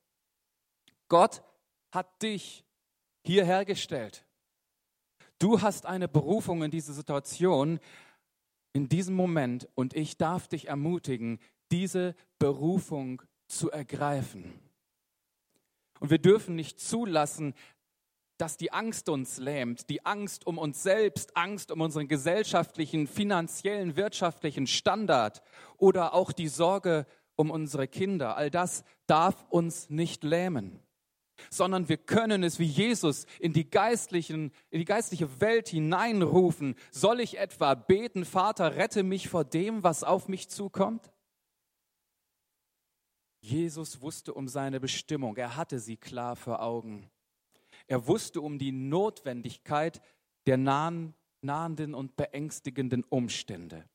Gott 1.08 1.42
hat 1.90 2.22
dich 2.22 2.64
hierher 3.24 3.64
gestellt. 3.64 4.24
Du 5.38 5.60
hast 5.60 5.86
eine 5.86 6.08
Berufung 6.08 6.62
in 6.62 6.70
diese 6.70 6.92
Situation, 6.92 7.80
in 8.72 8.88
diesem 8.88 9.14
Moment, 9.14 9.68
und 9.74 9.94
ich 9.94 10.16
darf 10.16 10.48
dich 10.48 10.68
ermutigen, 10.68 11.40
diese 11.70 12.14
Berufung 12.38 13.22
zu 13.48 13.70
ergreifen. 13.70 14.58
Und 16.00 16.10
wir 16.10 16.18
dürfen 16.18 16.56
nicht 16.56 16.80
zulassen, 16.80 17.54
dass 18.42 18.56
die 18.56 18.72
Angst 18.72 19.08
uns 19.08 19.38
lähmt, 19.38 19.88
die 19.88 20.04
Angst 20.04 20.48
um 20.48 20.58
uns 20.58 20.82
selbst, 20.82 21.36
Angst 21.36 21.70
um 21.70 21.80
unseren 21.80 22.08
gesellschaftlichen, 22.08 23.06
finanziellen, 23.06 23.94
wirtschaftlichen 23.94 24.66
Standard 24.66 25.42
oder 25.78 26.12
auch 26.12 26.32
die 26.32 26.48
Sorge 26.48 27.06
um 27.36 27.52
unsere 27.52 27.86
Kinder. 27.86 28.36
All 28.36 28.50
das 28.50 28.82
darf 29.06 29.46
uns 29.48 29.90
nicht 29.90 30.24
lähmen, 30.24 30.80
sondern 31.50 31.88
wir 31.88 31.98
können 31.98 32.42
es 32.42 32.58
wie 32.58 32.64
Jesus 32.64 33.26
in 33.38 33.52
die, 33.52 33.70
geistlichen, 33.70 34.50
in 34.70 34.80
die 34.80 34.86
geistliche 34.86 35.40
Welt 35.40 35.68
hineinrufen. 35.68 36.74
Soll 36.90 37.20
ich 37.20 37.38
etwa 37.38 37.74
beten, 37.74 38.24
Vater, 38.24 38.74
rette 38.74 39.04
mich 39.04 39.28
vor 39.28 39.44
dem, 39.44 39.84
was 39.84 40.02
auf 40.02 40.26
mich 40.26 40.48
zukommt? 40.48 41.12
Jesus 43.40 44.00
wusste 44.00 44.34
um 44.34 44.48
seine 44.48 44.80
Bestimmung, 44.80 45.36
er 45.36 45.54
hatte 45.54 45.78
sie 45.78 45.96
klar 45.96 46.34
vor 46.34 46.60
Augen. 46.60 47.08
Er 47.92 48.06
wusste 48.06 48.40
um 48.40 48.58
die 48.58 48.72
Notwendigkeit 48.72 50.00
der 50.46 50.56
nahen, 50.56 51.12
nahenden 51.42 51.94
und 51.94 52.16
beängstigenden 52.16 53.04
Umstände. 53.04 53.86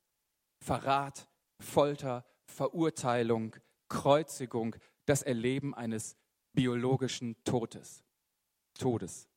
Verrat, 0.60 1.28
Folter, 1.60 2.24
Verurteilung, 2.46 3.56
Kreuzigung, 3.90 4.76
das 5.08 5.24
Erleben 5.24 5.74
eines 5.74 6.16
biologischen 6.54 7.44
Todes. 7.44 8.04
Todes. 8.76 9.28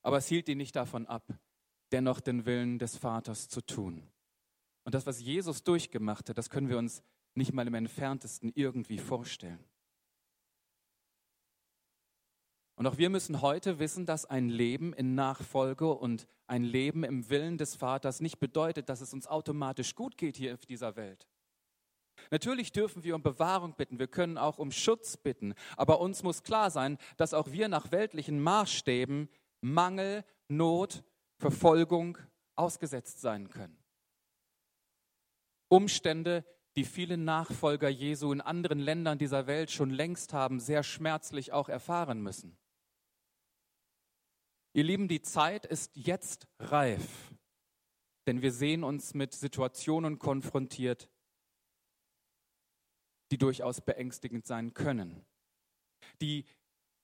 Aber 0.00 0.16
es 0.16 0.28
hielt 0.28 0.48
ihn 0.48 0.56
nicht 0.56 0.74
davon 0.74 1.06
ab, 1.06 1.38
dennoch 1.92 2.20
den 2.20 2.46
Willen 2.46 2.78
des 2.78 2.96
Vaters 2.96 3.50
zu 3.50 3.60
tun. 3.60 4.08
Und 4.84 4.94
das, 4.94 5.04
was 5.04 5.20
Jesus 5.20 5.62
durchgemacht 5.64 6.30
hat, 6.30 6.38
das 6.38 6.48
können 6.48 6.70
wir 6.70 6.78
uns 6.78 7.02
nicht 7.34 7.52
mal 7.52 7.66
im 7.66 7.74
entferntesten 7.74 8.52
irgendwie 8.54 8.96
vorstellen. 8.96 9.62
Und 12.78 12.86
auch 12.86 12.96
wir 12.96 13.10
müssen 13.10 13.42
heute 13.42 13.80
wissen, 13.80 14.06
dass 14.06 14.24
ein 14.24 14.48
Leben 14.48 14.92
in 14.92 15.16
Nachfolge 15.16 15.92
und 15.92 16.28
ein 16.46 16.62
Leben 16.62 17.02
im 17.02 17.28
Willen 17.28 17.58
des 17.58 17.74
Vaters 17.74 18.20
nicht 18.20 18.38
bedeutet, 18.38 18.88
dass 18.88 19.00
es 19.00 19.12
uns 19.12 19.26
automatisch 19.26 19.96
gut 19.96 20.16
geht 20.16 20.36
hier 20.36 20.54
auf 20.54 20.64
dieser 20.64 20.94
Welt. 20.94 21.26
Natürlich 22.30 22.70
dürfen 22.70 23.02
wir 23.02 23.16
um 23.16 23.22
Bewahrung 23.22 23.74
bitten, 23.74 23.98
wir 23.98 24.06
können 24.06 24.38
auch 24.38 24.58
um 24.58 24.70
Schutz 24.70 25.16
bitten, 25.16 25.54
aber 25.76 26.00
uns 26.00 26.22
muss 26.22 26.44
klar 26.44 26.70
sein, 26.70 26.98
dass 27.16 27.34
auch 27.34 27.50
wir 27.50 27.66
nach 27.66 27.90
weltlichen 27.90 28.40
Maßstäben 28.40 29.28
Mangel, 29.60 30.24
Not, 30.46 31.02
Verfolgung 31.36 32.16
ausgesetzt 32.54 33.20
sein 33.20 33.48
können. 33.48 33.76
Umstände, 35.66 36.44
die 36.76 36.84
viele 36.84 37.16
Nachfolger 37.16 37.88
Jesu 37.88 38.32
in 38.32 38.40
anderen 38.40 38.78
Ländern 38.78 39.18
dieser 39.18 39.48
Welt 39.48 39.72
schon 39.72 39.90
längst 39.90 40.32
haben, 40.32 40.60
sehr 40.60 40.84
schmerzlich 40.84 41.52
auch 41.52 41.68
erfahren 41.68 42.22
müssen. 42.22 42.56
Ihr 44.78 44.84
Lieben, 44.84 45.08
die 45.08 45.22
Zeit 45.22 45.66
ist 45.66 45.90
jetzt 45.96 46.46
reif, 46.60 47.34
denn 48.28 48.42
wir 48.42 48.52
sehen 48.52 48.84
uns 48.84 49.12
mit 49.12 49.34
Situationen 49.34 50.20
konfrontiert, 50.20 51.10
die 53.32 53.38
durchaus 53.38 53.80
beängstigend 53.80 54.46
sein 54.46 54.74
können, 54.74 55.26
die 56.20 56.44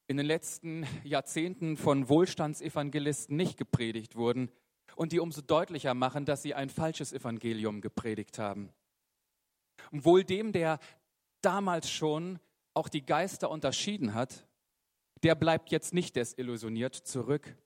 in 0.07 0.19
den 0.19 0.27
letzten 0.27 0.87
Jahrzehnten 1.03 1.77
von 1.77 2.09
Wohlstandsevangelisten 2.09 3.37
nicht 3.37 3.57
gepredigt 3.57 4.15
wurden 4.15 4.53
und 4.95 5.11
die 5.11 5.19
umso 5.19 5.41
deutlicher 5.41 5.95
machen, 5.95 6.27
dass 6.27 6.43
sie 6.43 6.55
ein 6.55 6.71
falsches 6.71 7.13
Evangelium 7.13 7.81
gepredigt 7.81 8.39
haben. 8.39 8.73
Und 9.91 10.05
wohl 10.05 10.23
dem, 10.23 10.53
der 10.53 10.79
damals 11.41 11.91
schon 11.91 12.39
auch 12.73 12.89
die 12.89 13.05
Geister 13.05 13.51
unterschieden 13.51 14.15
hat, 14.15 14.47
der 15.25 15.35
bleibt 15.35 15.73
jetzt 15.73 15.93
nicht 15.93 16.15
desillusioniert 16.15 16.95
zurück, 16.95 17.57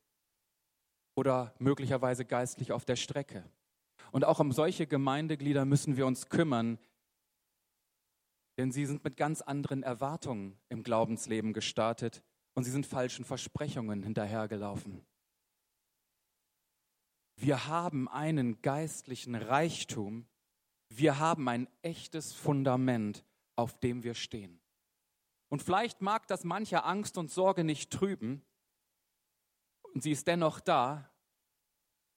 oder 1.18 1.52
möglicherweise 1.58 2.24
geistlich 2.24 2.70
auf 2.70 2.84
der 2.84 2.94
Strecke. 2.94 3.44
Und 4.12 4.24
auch 4.24 4.38
um 4.38 4.52
solche 4.52 4.86
Gemeindeglieder 4.86 5.64
müssen 5.64 5.96
wir 5.96 6.06
uns 6.06 6.28
kümmern, 6.28 6.78
denn 8.56 8.70
sie 8.70 8.86
sind 8.86 9.02
mit 9.02 9.16
ganz 9.16 9.40
anderen 9.42 9.82
Erwartungen 9.82 10.56
im 10.68 10.84
Glaubensleben 10.84 11.52
gestartet 11.52 12.22
und 12.54 12.62
sie 12.62 12.70
sind 12.70 12.86
falschen 12.86 13.24
Versprechungen 13.24 14.04
hinterhergelaufen. 14.04 15.04
Wir 17.34 17.66
haben 17.66 18.08
einen 18.08 18.62
geistlichen 18.62 19.34
Reichtum, 19.34 20.28
wir 20.88 21.18
haben 21.18 21.48
ein 21.48 21.68
echtes 21.82 22.32
Fundament, 22.32 23.24
auf 23.56 23.76
dem 23.80 24.04
wir 24.04 24.14
stehen. 24.14 24.60
Und 25.48 25.64
vielleicht 25.64 26.00
mag 26.00 26.28
das 26.28 26.44
mancher 26.44 26.86
Angst 26.86 27.18
und 27.18 27.28
Sorge 27.28 27.64
nicht 27.64 27.90
trüben, 27.92 28.44
und 29.94 30.02
sie 30.02 30.12
ist 30.12 30.26
dennoch 30.26 30.60
da 30.60 31.07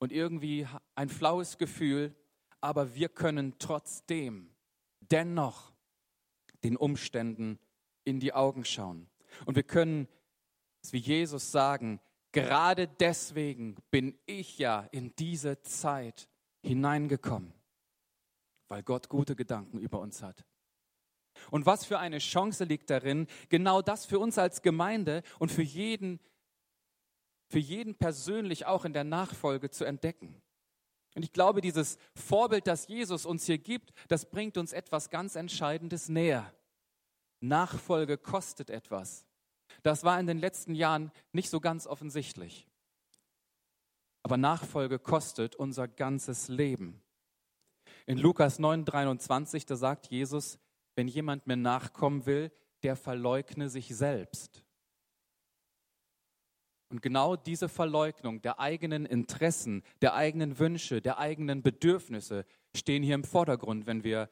und 0.02 0.12
irgendwie 0.12 0.68
ein 0.96 1.10
flaues 1.10 1.60
Gefühl, 1.60 2.16
aber 2.60 2.96
wir 2.96 3.08
können 3.08 3.60
trotzdem 3.60 4.50
dennoch 5.00 5.74
den 6.64 6.76
Umständen 6.76 7.60
in 8.04 8.20
die 8.20 8.34
Augen 8.34 8.66
schauen. 8.66 9.08
Und 9.46 9.56
wir 9.56 9.64
können, 9.64 10.08
wie 10.90 10.98
Jesus 10.98 11.52
sagen, 11.52 12.00
gerade 12.32 12.88
deswegen 12.88 13.76
bin 13.92 14.18
ich 14.26 14.58
ja 14.58 14.88
in 14.92 15.16
diese 15.18 15.62
Zeit 15.62 16.28
hineingekommen. 16.64 17.54
weil 18.70 18.84
Gott 18.84 19.10
gute 19.10 19.36
Gedanken 19.36 19.80
über 19.80 20.00
uns 20.00 20.24
hat. 20.24 20.46
Und 21.50 21.66
was 21.66 21.86
für 21.86 22.00
eine 22.00 22.20
Chance 22.20 22.64
liegt 22.64 22.90
darin, 22.90 23.28
genau 23.50 23.82
das 23.82 24.06
für 24.06 24.18
uns 24.18 24.38
als 24.38 24.62
Gemeinde 24.62 25.24
und 25.40 25.52
für 25.52 25.62
jeden, 25.62 26.22
für 27.52 27.60
jeden 27.60 27.96
persönlich 27.96 28.66
auch 28.66 28.86
in 28.86 28.94
der 28.94 29.04
Nachfolge 29.04 29.70
zu 29.70 29.84
entdecken. 29.84 30.42
Und 31.16 31.24
ich 31.24 31.34
glaube, 31.34 31.60
dieses 31.60 31.98
Vorbild, 32.16 32.66
das 32.66 32.88
Jesus 32.88 33.26
uns 33.26 33.46
hier 33.46 33.58
gibt, 33.58 33.92
das 34.08 34.26
bringt 34.26 34.58
uns 34.58 34.72
etwas 34.72 35.10
ganz 35.10 35.36
Entscheidendes 35.36 36.08
näher. 36.08 36.54
Nachfolge 37.42 38.18
kostet 38.18 38.70
etwas. 38.70 39.26
Das 39.84 40.06
war 40.06 40.18
in 40.18 40.28
den 40.28 40.40
letzten 40.40 40.76
Jahren 40.76 41.12
nicht 41.34 41.50
so 41.50 41.60
ganz 41.60 41.88
offensichtlich. 41.88 42.70
Aber 44.24 44.38
Nachfolge 44.38 44.98
kostet 44.98 45.56
unser 45.56 45.90
ganzes 45.90 46.48
Leben. 46.48 47.02
In 48.06 48.18
Lukas 48.18 48.60
9:23, 48.60 49.66
da 49.66 49.76
sagt 49.76 50.08
Jesus, 50.08 50.58
wenn 50.96 51.10
jemand 51.10 51.48
mir 51.48 51.58
nachkommen 51.58 52.26
will, 52.26 52.52
der 52.84 52.96
verleugne 52.96 53.70
sich 53.70 53.94
selbst. 53.94 54.64
Und 56.92 57.02
genau 57.02 57.38
diese 57.38 57.70
Verleugnung 57.70 58.42
der 58.42 58.60
eigenen 58.60 59.06
Interessen, 59.06 59.82
der 60.02 60.14
eigenen 60.14 60.60
Wünsche, 60.60 61.02
der 61.02 61.18
eigenen 61.20 61.64
Bedürfnisse 61.64 62.46
stehen 62.76 63.02
hier 63.02 63.16
im 63.16 63.24
Vordergrund, 63.24 63.88
wenn 63.88 64.04
wir 64.04 64.30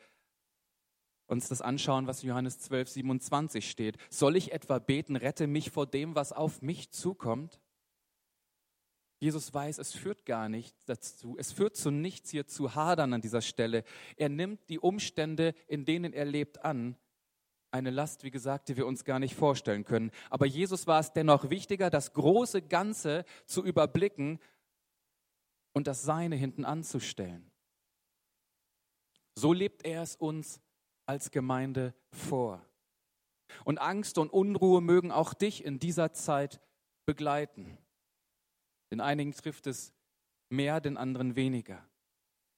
uns 1.28 1.48
das 1.48 1.62
anschauen, 1.62 2.06
was 2.06 2.22
in 2.22 2.30
Johannes 2.30 2.60
12, 2.60 2.89
27 2.89 3.69
steht. 3.69 3.98
Soll 4.10 4.36
ich 4.36 4.52
etwa 4.52 4.80
beten, 4.80 5.15
rette 5.15 5.48
mich 5.48 5.72
vor 5.72 5.86
dem, 5.86 6.15
was 6.15 6.34
auf 6.34 6.62
mich 6.62 6.91
zukommt? 6.91 7.62
Jesus 9.19 9.54
weiß, 9.54 9.78
es 9.80 9.93
führt 9.93 10.26
gar 10.26 10.50
nicht 10.50 10.76
dazu, 10.86 11.36
es 11.38 11.52
führt 11.52 11.76
zu 11.76 11.91
nichts 11.91 12.32
hier 12.32 12.48
zu 12.48 12.76
hadern 12.76 13.13
an 13.13 13.22
dieser 13.22 13.41
Stelle. 13.41 13.84
Er 14.17 14.30
nimmt 14.30 14.69
die 14.69 14.80
Umstände, 14.80 15.54
in 15.67 15.86
denen 15.86 16.13
er 16.13 16.26
lebt, 16.26 16.63
an. 16.63 16.98
Eine 17.71 17.91
Last, 17.91 18.23
wie 18.23 18.32
gesagt, 18.32 18.69
die 18.69 18.77
wir 18.77 18.88
uns 18.88 19.05
gar 19.05 19.19
nicht 19.19 19.36
vorstellen 19.36 19.86
können. 19.86 20.12
Aber 20.29 20.45
Jesus 20.45 20.88
war 20.88 20.99
es 20.99 21.13
dennoch 21.13 21.49
wichtiger, 21.49 21.89
das 21.89 22.13
große 22.13 22.63
Ganze 22.63 23.25
zu 23.45 23.63
überblicken 23.63 24.39
und 25.73 25.88
das 25.88 26.01
Seine 26.01 26.36
hinten 26.36 26.65
anzustellen. 26.65 27.51
So 29.36 29.53
lebt 29.53 29.86
er 29.86 30.01
es 30.01 30.15
uns 30.15 30.62
als 31.05 31.32
Gemeinde 31.32 31.93
vor. 32.12 32.65
Und 33.65 33.79
Angst 33.79 34.17
und 34.17 34.32
Unruhe 34.32 34.82
mögen 34.82 35.12
auch 35.12 35.34
dich 35.34 35.63
in 35.63 35.79
dieser 35.79 36.13
Zeit 36.13 36.60
begleiten. 37.05 37.77
Den 38.91 39.01
einigen 39.01 39.34
trifft 39.34 39.67
es 39.67 39.93
mehr, 40.49 40.82
den 40.82 40.97
anderen 40.97 41.36
weniger. 41.36 41.88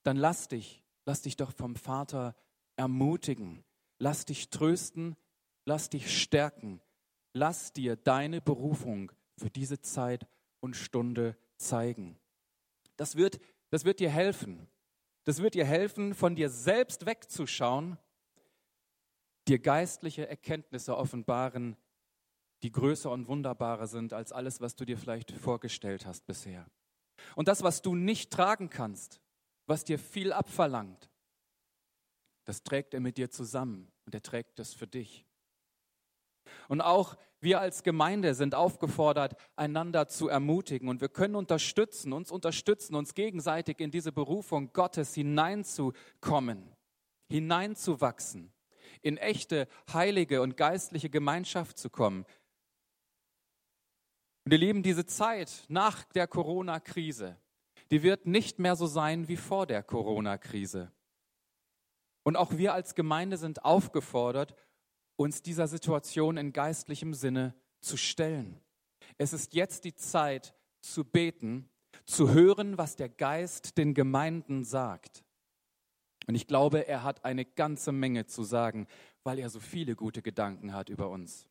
Dann 0.03 0.17
lass 0.17 0.47
dich, 0.47 0.83
lass 1.05 1.21
dich 1.21 1.35
doch 1.35 1.51
vom 1.53 1.75
Vater 1.75 2.35
ermutigen. 2.75 3.63
Lass 4.01 4.25
dich 4.25 4.49
trösten, 4.49 5.15
lass 5.65 5.89
dich 5.89 6.19
stärken. 6.19 6.81
Lass 7.33 7.71
dir 7.71 7.95
deine 7.95 8.41
Berufung 8.41 9.11
für 9.37 9.51
diese 9.51 9.79
Zeit 9.79 10.27
und 10.59 10.75
Stunde 10.75 11.37
zeigen. 11.57 12.19
Das 12.97 13.15
wird, 13.15 13.39
das 13.69 13.85
wird 13.85 13.99
dir 13.99 14.09
helfen. 14.09 14.67
Das 15.23 15.41
wird 15.41 15.53
dir 15.53 15.65
helfen, 15.65 16.15
von 16.15 16.35
dir 16.35 16.49
selbst 16.49 17.05
wegzuschauen 17.05 17.99
dir 19.47 19.59
geistliche 19.59 20.27
Erkenntnisse 20.27 20.97
offenbaren, 20.97 21.75
die 22.63 22.71
größer 22.71 23.11
und 23.11 23.27
wunderbarer 23.27 23.87
sind 23.87 24.13
als 24.13 24.31
alles, 24.31 24.61
was 24.61 24.75
du 24.75 24.85
dir 24.85 24.97
vielleicht 24.97 25.31
vorgestellt 25.31 26.05
hast 26.05 26.25
bisher. 26.25 26.65
Und 27.35 27.47
das, 27.47 27.63
was 27.63 27.81
du 27.81 27.95
nicht 27.95 28.31
tragen 28.31 28.69
kannst, 28.69 29.21
was 29.65 29.83
dir 29.83 29.99
viel 29.99 30.31
abverlangt, 30.31 31.09
das 32.45 32.63
trägt 32.63 32.93
er 32.93 32.99
mit 32.99 33.17
dir 33.17 33.29
zusammen 33.29 33.90
und 34.11 34.15
er 34.15 34.21
trägt 34.21 34.59
das 34.59 34.73
für 34.73 34.87
dich. 34.87 35.25
Und 36.67 36.81
auch 36.81 37.15
wir 37.39 37.61
als 37.61 37.81
Gemeinde 37.81 38.35
sind 38.35 38.55
aufgefordert, 38.55 39.35
einander 39.55 40.09
zu 40.09 40.27
ermutigen 40.27 40.89
und 40.89 40.99
wir 40.99 41.07
können 41.07 41.35
unterstützen, 41.35 42.11
uns 42.11 42.29
unterstützen, 42.29 42.95
uns 42.95 43.13
gegenseitig 43.13 43.79
in 43.79 43.89
diese 43.89 44.11
Berufung 44.11 44.73
Gottes 44.73 45.13
hineinzukommen, 45.13 46.75
hineinzuwachsen 47.29 48.51
in 49.01 49.15
echte, 49.15 49.69
heilige 49.93 50.41
und 50.41 50.57
geistliche 50.57 51.09
Gemeinschaft 51.09 51.77
zu 51.77 51.89
kommen. 51.89 52.25
Und 54.43 54.51
ihr 54.51 54.57
Lieben, 54.57 54.83
diese 54.83 55.05
Zeit 55.05 55.63
nach 55.69 56.03
der 56.03 56.27
Corona-Krise, 56.27 57.37
die 57.91 58.03
wird 58.03 58.25
nicht 58.25 58.59
mehr 58.59 58.75
so 58.75 58.87
sein 58.87 59.29
wie 59.29 59.37
vor 59.37 59.65
der 59.65 59.83
Corona-Krise. 59.83 60.91
Und 62.23 62.37
auch 62.37 62.57
wir 62.57 62.73
als 62.73 62.95
Gemeinde 62.95 63.37
sind 63.37 63.65
aufgefordert, 63.65 64.55
uns 65.15 65.41
dieser 65.41 65.67
Situation 65.67 66.37
in 66.37 66.53
geistlichem 66.53 67.13
Sinne 67.13 67.55
zu 67.81 67.97
stellen. 67.97 68.59
Es 69.17 69.33
ist 69.33 69.53
jetzt 69.53 69.83
die 69.83 69.95
Zeit 69.95 70.55
zu 70.81 71.03
beten, 71.03 71.69
zu 72.05 72.29
hören, 72.31 72.77
was 72.77 72.95
der 72.95 73.09
Geist 73.09 73.77
den 73.77 73.93
Gemeinden 73.93 74.63
sagt. 74.63 75.23
Und 76.27 76.35
ich 76.35 76.47
glaube, 76.47 76.87
er 76.87 77.03
hat 77.03 77.25
eine 77.25 77.45
ganze 77.45 77.91
Menge 77.91 78.25
zu 78.25 78.43
sagen, 78.43 78.87
weil 79.23 79.39
er 79.39 79.49
so 79.49 79.59
viele 79.59 79.95
gute 79.95 80.21
Gedanken 80.21 80.73
hat 80.73 80.89
über 80.89 81.09
uns. 81.09 81.47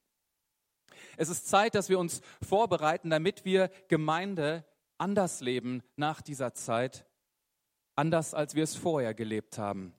Es 1.16 1.28
ist 1.28 1.48
Zeit, 1.48 1.74
dass 1.74 1.88
wir 1.88 1.98
uns 1.98 2.20
vorbereiten, 2.42 3.10
damit 3.10 3.44
wir 3.44 3.70
Gemeinde 3.88 4.64
anders 4.98 5.40
leben 5.40 5.82
nach 5.96 6.20
dieser 6.20 6.54
Zeit, 6.54 7.06
anders 7.96 8.34
als 8.34 8.54
wir 8.54 8.64
es 8.64 8.76
vorher 8.76 9.14
gelebt 9.14 9.58
haben. 9.58 9.94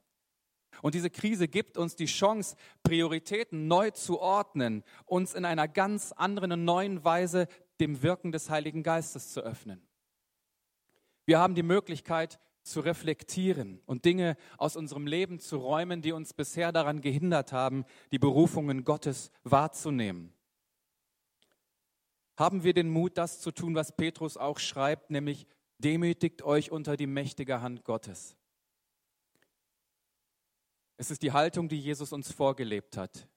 Und 0.82 0.94
diese 0.94 1.08
Krise 1.08 1.48
gibt 1.48 1.78
uns 1.78 1.96
die 1.96 2.06
Chance, 2.06 2.56
Prioritäten 2.82 3.68
neu 3.68 3.92
zu 3.92 4.20
ordnen, 4.20 4.82
uns 5.06 5.32
in 5.32 5.46
einer 5.46 5.68
ganz 5.68 6.12
anderen 6.12 6.52
und 6.52 6.64
neuen 6.64 7.04
Weise 7.04 7.46
dem 7.80 8.02
Wirken 8.02 8.32
des 8.32 8.50
Heiligen 8.50 8.82
Geistes 8.82 9.32
zu 9.32 9.40
öffnen. 9.40 9.80
Wir 11.24 11.38
haben 11.38 11.54
die 11.54 11.62
Möglichkeit, 11.62 12.38
zu 12.64 12.80
reflektieren 12.80 13.80
und 13.86 14.04
Dinge 14.04 14.36
aus 14.56 14.76
unserem 14.76 15.06
Leben 15.06 15.40
zu 15.40 15.56
räumen, 15.56 16.00
die 16.00 16.12
uns 16.12 16.32
bisher 16.32 16.72
daran 16.72 17.00
gehindert 17.00 17.52
haben, 17.52 17.84
die 18.12 18.18
Berufungen 18.18 18.84
Gottes 18.84 19.30
wahrzunehmen. 19.42 20.32
Haben 22.36 22.62
wir 22.62 22.72
den 22.72 22.88
Mut, 22.88 23.18
das 23.18 23.40
zu 23.40 23.50
tun, 23.50 23.74
was 23.74 23.96
Petrus 23.96 24.36
auch 24.36 24.58
schreibt, 24.58 25.10
nämlich 25.10 25.46
demütigt 25.78 26.42
euch 26.42 26.70
unter 26.70 26.96
die 26.96 27.06
mächtige 27.06 27.60
Hand 27.60 27.84
Gottes. 27.84 28.36
Es 30.96 31.10
ist 31.10 31.22
die 31.22 31.32
Haltung, 31.32 31.68
die 31.68 31.80
Jesus 31.80 32.12
uns 32.12 32.32
vorgelebt 32.32 32.96
hat, 32.96 33.28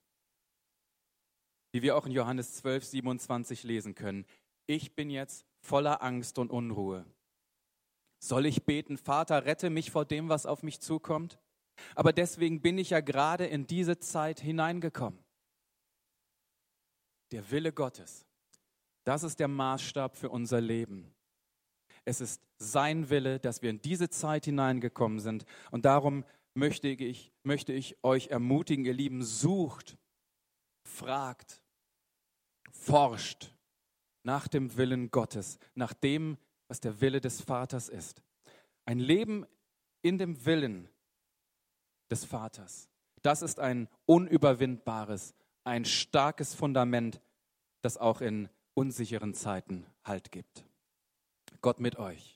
die 1.73 1.81
wir 1.81 1.95
auch 1.95 2.05
in 2.05 2.11
Johannes 2.11 2.55
12, 2.55 2.85
27 2.85 3.63
lesen 3.63 3.95
können. 3.95 4.25
Ich 4.67 4.95
bin 4.95 5.09
jetzt 5.09 5.45
voller 5.61 6.01
Angst 6.01 6.37
und 6.37 6.51
Unruhe. 6.51 7.05
Soll 8.19 8.45
ich 8.45 8.63
beten, 8.63 8.97
Vater, 8.97 9.45
rette 9.45 9.69
mich 9.69 9.91
vor 9.91 10.05
dem, 10.05 10.29
was 10.29 10.45
auf 10.45 10.63
mich 10.63 10.79
zukommt? 10.79 11.39
Aber 11.93 12.13
deswegen 12.13 12.61
bin 12.61 12.77
ich 12.77 12.91
ja 12.91 13.01
gerade 13.01 13.45
in 13.45 13.67
diese 13.67 13.99
Zeit 13.99 14.39
hineingekommen. 14.39 15.19
Der 17.31 17.51
Wille 17.51 17.73
Gottes, 17.73 18.25
das 19.03 19.23
ist 19.23 19.39
der 19.39 19.47
Maßstab 19.47 20.15
für 20.15 20.29
unser 20.29 20.61
Leben. 20.61 21.13
Es 22.05 22.21
ist 22.21 22.41
sein 22.57 23.09
Wille, 23.09 23.39
dass 23.39 23.61
wir 23.61 23.69
in 23.69 23.81
diese 23.81 24.09
Zeit 24.09 24.45
hineingekommen 24.45 25.19
sind. 25.19 25.45
Und 25.71 25.85
darum 25.85 26.23
möchte 26.55 26.87
ich, 26.87 27.31
möchte 27.43 27.73
ich 27.73 28.03
euch 28.03 28.27
ermutigen, 28.27 28.85
ihr 28.85 28.93
Lieben, 28.93 29.23
sucht, 29.23 29.97
fragt, 30.83 31.61
forscht 32.71 33.53
nach 34.23 34.47
dem 34.47 34.75
Willen 34.77 35.11
Gottes, 35.11 35.59
nach 35.75 35.93
dem, 35.93 36.37
was 36.67 36.79
der 36.79 36.99
Wille 37.01 37.21
des 37.21 37.41
Vaters 37.41 37.89
ist. 37.89 38.21
Ein 38.85 38.99
Leben 38.99 39.45
in 40.01 40.17
dem 40.17 40.45
Willen 40.45 40.89
des 42.09 42.25
Vaters. 42.25 42.89
Das 43.21 43.41
ist 43.41 43.59
ein 43.59 43.87
unüberwindbares, 44.05 45.33
ein 45.63 45.85
starkes 45.85 46.53
Fundament, 46.53 47.21
das 47.81 47.97
auch 47.97 48.21
in 48.21 48.49
unsicheren 48.73 49.33
Zeiten 49.33 49.85
Halt 50.03 50.31
gibt. 50.31 50.65
Gott 51.61 51.79
mit 51.79 51.97
euch. 51.97 52.34